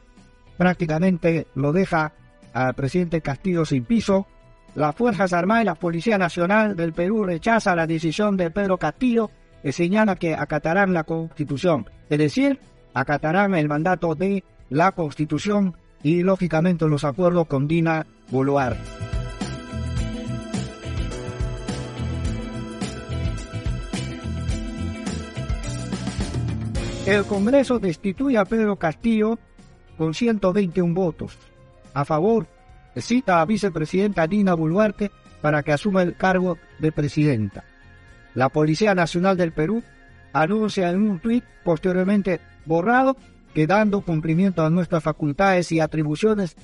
Prácticamente 0.58 1.48
lo 1.56 1.74
deja 1.74 2.14
al 2.54 2.76
presidente 2.76 3.22
Castillo 3.22 3.66
sin 3.66 3.84
piso. 3.84 4.28
Las 4.76 4.96
Fuerzas 4.96 5.34
Armadas 5.34 5.64
y 5.64 5.66
la 5.66 5.74
Policía 5.74 6.20
Nacional 6.20 6.76
del 6.76 6.94
Perú 6.94 7.24
rechaza 7.24 7.76
la 7.76 7.88
decisión 7.88 8.38
de 8.38 8.52
Pedro 8.52 8.78
Castillo 8.78 9.32
y 9.64 9.72
señala 9.72 10.16
que 10.16 10.36
acatarán 10.36 10.94
la 10.94 11.04
Constitución, 11.04 11.90
es 12.12 12.20
decir, 12.20 12.60
acatarán 12.94 13.56
el 13.56 13.68
mandato 13.68 14.14
de 14.14 14.44
la 14.70 14.92
Constitución 14.92 15.76
y 16.04 16.22
lógicamente 16.22 16.88
los 16.88 17.04
acuerdos 17.04 17.48
con 17.48 17.68
Dina 17.68 18.06
Boluarte. 18.30 19.13
El 27.06 27.26
Congreso 27.26 27.80
destituye 27.80 28.38
a 28.38 28.46
Pedro 28.46 28.78
Castillo 28.78 29.38
con 29.98 30.14
121 30.14 30.94
votos. 30.94 31.38
A 31.94 32.06
favor, 32.06 32.48
cita 32.96 33.42
a 33.42 33.46
vicepresidenta 33.46 34.26
Dina 34.26 34.54
Boluarte 34.54 35.12
para 35.42 35.64
que 35.64 35.74
asuma 35.74 36.02
el 36.02 36.16
cargo 36.16 36.58
de 36.80 36.94
presidenta. 36.94 37.66
La 38.36 38.48
Policía 38.48 38.96
Nacional 38.96 39.36
del 39.36 39.52
Perú 39.52 39.84
anuncia 40.32 40.90
en 40.90 41.02
un 41.02 41.20
tuit 41.20 41.44
posteriormente 41.66 42.40
borrado 42.66 43.18
que 43.54 43.68
dando 43.68 44.00
cumplimiento 44.00 44.66
a 44.66 44.70
nuestras 44.70 45.04
facultades 45.04 45.74
y 45.74 45.82
atribuciones 45.82 46.56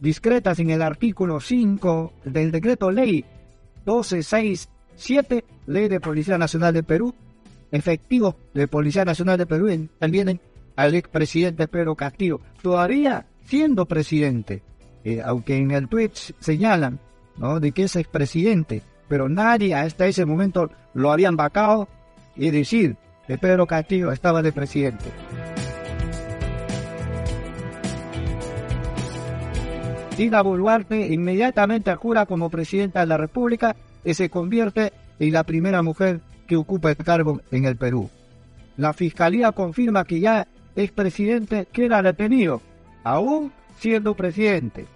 discretas 0.00 0.60
en 0.60 0.70
el 0.70 0.80
artículo 0.80 1.40
5 1.40 2.12
del 2.24 2.52
decreto 2.52 2.92
ley 2.92 3.24
1267, 3.84 5.44
Ley 5.66 5.88
de 5.88 6.00
Policía 6.00 6.38
Nacional 6.38 6.72
del 6.72 6.84
Perú, 6.84 7.14
efectivos 7.70 8.34
de 8.54 8.68
Policía 8.68 9.04
Nacional 9.04 9.38
de 9.38 9.46
Perú 9.46 9.88
también 9.98 10.40
al 10.76 10.94
expresidente 10.94 11.68
Pedro 11.68 11.94
Castillo, 11.94 12.40
todavía 12.62 13.26
siendo 13.44 13.86
presidente, 13.86 14.62
eh, 15.04 15.20
aunque 15.24 15.56
en 15.56 15.70
el 15.70 15.88
tweet 15.88 16.12
señalan 16.38 17.00
¿no? 17.36 17.60
de 17.60 17.72
que 17.72 17.84
es 17.84 17.96
expresidente, 17.96 18.82
pero 19.08 19.28
nadie 19.28 19.74
hasta 19.74 20.06
ese 20.06 20.24
momento 20.24 20.70
lo 20.94 21.10
habían 21.10 21.36
vacado 21.36 21.88
y 22.36 22.50
decir 22.50 22.96
que 23.26 23.38
Pedro 23.38 23.66
Castillo 23.66 24.12
estaba 24.12 24.42
de 24.42 24.52
presidente. 24.52 25.06
Dina 30.16 30.42
Boluarte 30.42 31.12
inmediatamente 31.12 31.94
jura 31.94 32.26
como 32.26 32.50
presidenta 32.50 33.00
de 33.00 33.06
la 33.06 33.16
República 33.16 33.76
y 34.04 34.14
se 34.14 34.28
convierte 34.28 34.92
en 35.20 35.32
la 35.32 35.44
primera 35.44 35.80
mujer 35.82 36.20
que 36.48 36.56
ocupa 36.56 36.90
el 36.90 36.96
cargo 36.96 37.40
en 37.52 37.66
el 37.66 37.76
Perú. 37.76 38.10
La 38.76 38.92
fiscalía 38.92 39.52
confirma 39.52 40.04
que 40.04 40.18
ya 40.18 40.48
es 40.74 40.90
presidente 40.90 41.68
queda 41.70 42.02
detenido, 42.02 42.60
aún 43.04 43.52
siendo 43.78 44.14
presidente. 44.14 44.86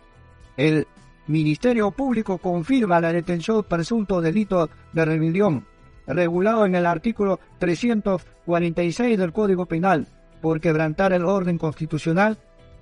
El 0.57 0.87
Ministerio 1.27 1.91
Público 1.91 2.38
confirma 2.38 3.01
la 3.01 3.12
detención 3.12 3.62
presunto 3.65 4.21
delito 4.21 4.71
de 4.93 5.05
rebelión, 5.05 5.67
regulado 6.07 6.67
en 6.67 6.75
el 6.75 6.87
artículo 6.87 7.38
346 7.59 9.19
del 9.19 9.33
Código 9.33 9.67
Penal, 9.67 10.07
por 10.41 10.61
quebrantar 10.61 11.12
el 11.12 11.25
orden 11.25 11.59
constitucional, 11.59 12.38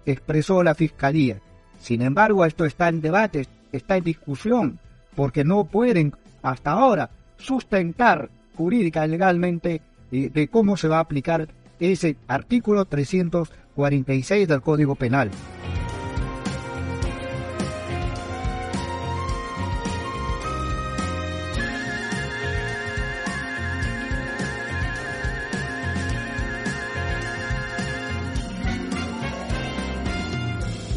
expresó 0.06 0.62
la 0.62 0.74
Fiscalía. 0.74 1.40
Sin 1.78 2.02
embargo, 2.02 2.44
esto 2.44 2.64
está 2.64 2.88
en 2.88 3.00
debate, 3.00 3.46
está 3.72 3.96
en 3.96 4.04
discusión, 4.04 4.78
porque 5.14 5.44
no 5.44 5.64
pueden 5.64 6.14
hasta 6.42 6.72
ahora 6.72 7.10
sustentar 7.36 8.30
jurídica 8.60 9.06
legalmente 9.06 9.80
de 10.10 10.48
cómo 10.48 10.76
se 10.76 10.86
va 10.86 10.98
a 10.98 11.00
aplicar 11.00 11.48
ese 11.78 12.18
artículo 12.28 12.84
346 12.84 14.46
del 14.46 14.60
Código 14.60 14.96
Penal. 14.96 15.30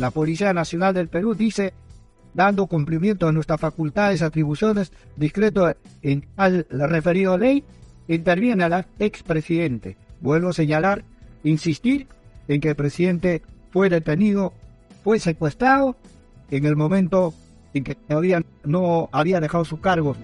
La 0.02 0.12
Policía 0.12 0.52
Nacional 0.52 0.94
del 0.94 1.08
Perú 1.08 1.34
dice 1.34 1.74
dando 2.34 2.68
cumplimiento 2.68 3.28
a 3.28 3.32
nuestras 3.32 3.60
facultades, 3.60 4.22
atribuciones, 4.22 4.92
discreto 5.16 5.74
en 6.02 6.26
al 6.36 6.66
referido 6.70 7.38
ley, 7.38 7.64
interviene 8.08 8.64
al 8.64 8.86
expresidente. 9.00 9.98
Vuelvo 10.22 10.50
a 10.50 10.54
señalar, 10.54 11.04
insistir 11.44 12.08
en 12.48 12.62
que 12.62 12.70
el 12.70 12.76
presidente 12.76 13.42
fue 13.72 13.90
detenido, 13.90 14.54
fue 15.04 15.20
secuestrado 15.20 15.96
en 16.52 16.66
el 16.66 16.76
momento 16.76 17.34
en 17.74 17.84
que 17.84 17.96
todavía 17.96 18.42
no 18.64 19.10
había 19.12 19.40
dejado 19.40 19.66
su 19.66 19.80
cargo. 19.80 20.16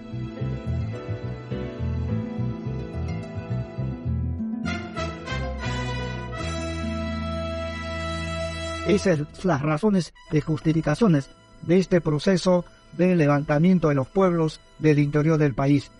Esas 8.86 9.18
son 9.18 9.48
las 9.48 9.62
razones 9.62 10.12
de 10.32 10.40
justificaciones 10.40 11.30
de 11.62 11.78
este 11.78 12.00
proceso 12.00 12.64
de 12.96 13.16
levantamiento 13.16 13.88
de 13.88 13.94
los 13.94 14.08
pueblos 14.08 14.60
del 14.78 14.98
interior 14.98 15.38
del 15.38 15.54
país. 15.54 15.90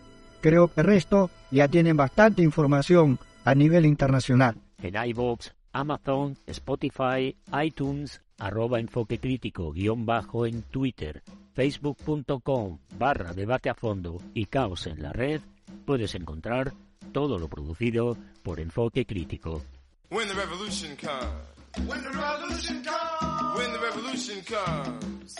Creo 0.40 0.68
que 0.68 0.81
el 0.81 0.87
resto 0.87 1.31
ya 1.51 1.68
tienen 1.68 1.96
bastante 1.96 2.42
información 2.42 3.18
a 3.44 3.55
nivel 3.55 3.87
internacional. 3.87 4.57
En 4.83 4.94
iVoox, 4.96 5.51
Amazon, 5.73 6.37
Spotify, 6.46 7.37
iTunes, 7.62 8.23
arroba 8.38 8.81
enfoque 8.81 9.18
crítico, 9.18 9.73
guion 9.73 10.07
bajo 10.07 10.46
en 10.46 10.62
Twitter, 10.62 11.23
facebook.com 11.55 12.79
barra 12.99 13.33
debate 13.33 13.68
a 13.68 13.75
fondo 13.75 14.18
y 14.35 14.46
caos 14.46 14.87
en 14.87 15.03
la 15.03 15.12
red, 15.12 15.40
puedes 15.85 16.14
encontrar 16.14 16.73
todo 17.12 17.38
lo 17.38 17.49
producido 17.49 18.16
por 18.42 18.61
Enfoque 18.61 19.05
Crítico. 19.05 19.62
When 20.11 20.27
the 20.29 20.35
revolution 20.35 20.96
comes. 20.96 21.88
When 21.88 22.03
the 22.03 22.11
revolution 22.11 22.83
comes. 22.83 23.30
When 23.57 23.73
the 23.73 23.79
revolution 23.83 24.43
comes. 24.43 25.37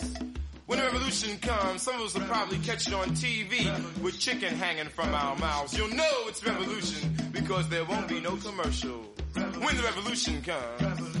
When 0.65 0.79
the 0.79 0.85
revolution 0.85 1.37
comes, 1.39 1.81
some 1.81 1.95
of 1.95 2.01
us 2.01 2.13
will 2.13 2.21
probably 2.21 2.57
catch 2.59 2.87
it 2.87 2.93
on 2.93 3.09
TV 3.09 3.67
with 4.01 4.17
chicken 4.19 4.53
hanging 4.55 4.87
from 4.87 5.13
our 5.13 5.35
mouths. 5.37 5.77
You'll 5.77 5.93
know 5.93 6.27
it's 6.27 6.45
revolution 6.45 7.13
because 7.31 7.67
there 7.69 7.83
won't 7.83 8.07
be 8.07 8.19
no 8.19 8.37
commercial. 8.37 9.01
When 9.33 9.75
the 9.75 9.83
revolution 9.83 10.41
comes. 10.41 11.20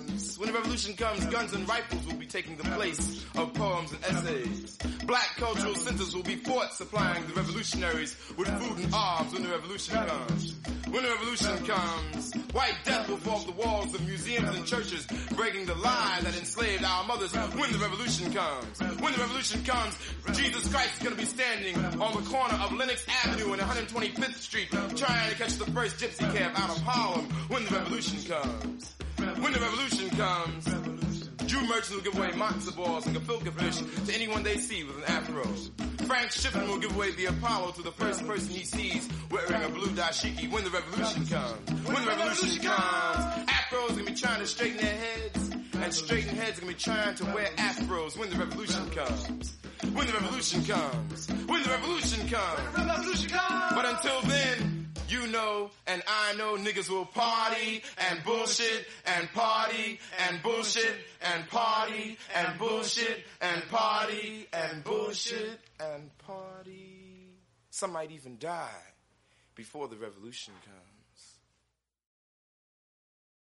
when 0.41 0.51
the 0.51 0.57
revolution 0.57 0.95
comes, 0.95 1.23
guns 1.27 1.53
and 1.53 1.69
rifles 1.69 2.03
will 2.07 2.15
be 2.15 2.25
taking 2.25 2.57
the 2.57 2.63
place 2.63 3.23
of 3.37 3.53
poems 3.53 3.93
and 3.93 4.03
essays. 4.05 4.75
Black 5.05 5.35
cultural 5.35 5.75
centers 5.75 6.15
will 6.15 6.23
be 6.23 6.35
fought 6.35 6.73
supplying 6.73 7.23
the 7.27 7.33
revolutionaries 7.33 8.17
with 8.35 8.47
food 8.59 8.83
and 8.83 8.91
arms 8.91 9.33
when 9.33 9.43
the 9.43 9.49
revolution 9.49 9.93
comes. 9.93 10.55
When 10.89 11.03
the 11.03 11.09
revolution 11.09 11.63
comes, 11.63 12.33
white 12.53 12.75
death 12.85 13.07
will 13.07 13.17
fall 13.17 13.37
the 13.41 13.51
walls 13.51 13.93
of 13.93 14.03
museums 14.03 14.49
and 14.55 14.65
churches, 14.65 15.05
breaking 15.35 15.67
the 15.67 15.75
lie 15.75 16.17
that 16.23 16.35
enslaved 16.35 16.83
our 16.85 17.05
mothers 17.05 17.35
when 17.35 17.71
the 17.71 17.77
revolution 17.77 18.33
comes. 18.33 18.79
When 18.99 19.13
the 19.13 19.19
revolution 19.19 19.63
comes, 19.63 19.95
Jesus 20.33 20.67
Christ 20.73 20.95
is 20.97 21.03
going 21.03 21.15
to 21.15 21.21
be 21.21 21.27
standing 21.27 21.75
on 22.01 22.15
the 22.15 22.27
corner 22.27 22.55
of 22.55 22.73
Lenox 22.73 23.05
Avenue 23.25 23.53
and 23.53 23.61
125th 23.61 24.37
Street, 24.37 24.71
trying 24.71 25.29
to 25.29 25.37
catch 25.37 25.53
the 25.57 25.69
first 25.69 25.97
gypsy 25.99 26.35
cab 26.35 26.53
out 26.55 26.71
of 26.71 26.81
Harlem 26.81 27.25
when 27.49 27.63
the 27.63 27.75
revolution 27.75 28.17
comes. 28.23 28.95
When 29.39 29.53
the 29.53 29.59
revolution 29.59 30.09
comes, 30.11 30.65
Jew 31.47 31.61
merchants 31.67 31.91
will 31.91 32.01
give 32.01 32.17
away 32.17 32.29
matzo 32.31 32.75
balls 32.75 33.05
and 33.07 33.15
gefilte 33.15 33.51
fish 33.53 34.05
to 34.07 34.13
anyone 34.13 34.43
they 34.43 34.57
see 34.57 34.83
with 34.83 34.97
an 34.97 35.03
afro. 35.05 35.43
Frank 36.05 36.31
Shippen 36.31 36.67
will 36.67 36.79
give 36.79 36.95
away 36.95 37.11
the 37.11 37.25
Apollo 37.25 37.71
to 37.73 37.81
the 37.81 37.91
first 37.91 38.25
person 38.27 38.49
he 38.53 38.65
sees 38.65 39.07
wearing 39.29 39.63
a 39.63 39.69
blue 39.69 39.87
dashiki 39.87 40.51
when 40.51 40.63
the 40.63 40.69
revolution 40.69 41.25
comes. 41.27 41.85
When 41.87 42.03
the 42.03 42.07
revolution 42.09 42.61
comes, 42.61 43.49
afros 43.49 43.89
gonna 43.89 44.03
be 44.03 44.13
trying 44.13 44.39
to 44.39 44.47
straighten 44.47 44.77
their 44.77 44.95
heads, 44.95 45.51
and 45.75 45.93
straighten 45.93 46.35
heads 46.35 46.57
are 46.57 46.61
gonna 46.61 46.73
be 46.73 46.79
trying 46.79 47.15
to 47.15 47.25
wear 47.25 47.47
afros 47.57 48.17
when 48.17 48.29
the 48.29 48.37
revolution 48.37 48.89
comes. 48.91 49.57
When 49.93 50.07
the 50.07 50.13
revolution 50.13 50.63
comes. 50.65 51.27
When 51.47 51.63
the 51.63 51.69
revolution 51.69 52.29
comes. 52.29 52.71
When 52.75 52.87
the 52.87 52.93
revolution 52.93 53.29
comes. 53.29 53.73
But 53.75 53.85
until 53.85 54.21
then, 54.21 54.70
you 55.11 55.27
know 55.27 55.69
and 55.87 56.01
I 56.07 56.33
know 56.35 56.55
niggas 56.55 56.89
will 56.89 57.05
party 57.05 57.83
and 58.09 58.23
bullshit 58.23 58.87
and 59.05 59.31
party 59.33 59.99
and 60.27 60.41
bullshit 60.41 60.95
and 61.21 61.47
party 61.49 62.17
and 62.35 62.57
bullshit 62.57 63.23
and 63.41 63.61
party 63.69 64.47
and 64.53 64.83
bullshit 64.83 65.59
and 65.79 66.17
party. 66.19 67.27
Some 67.69 67.93
might 67.93 68.11
even 68.11 68.37
die 68.39 68.69
before 69.55 69.87
the 69.87 69.97
revolution 69.97 70.53
comes. 70.65 70.80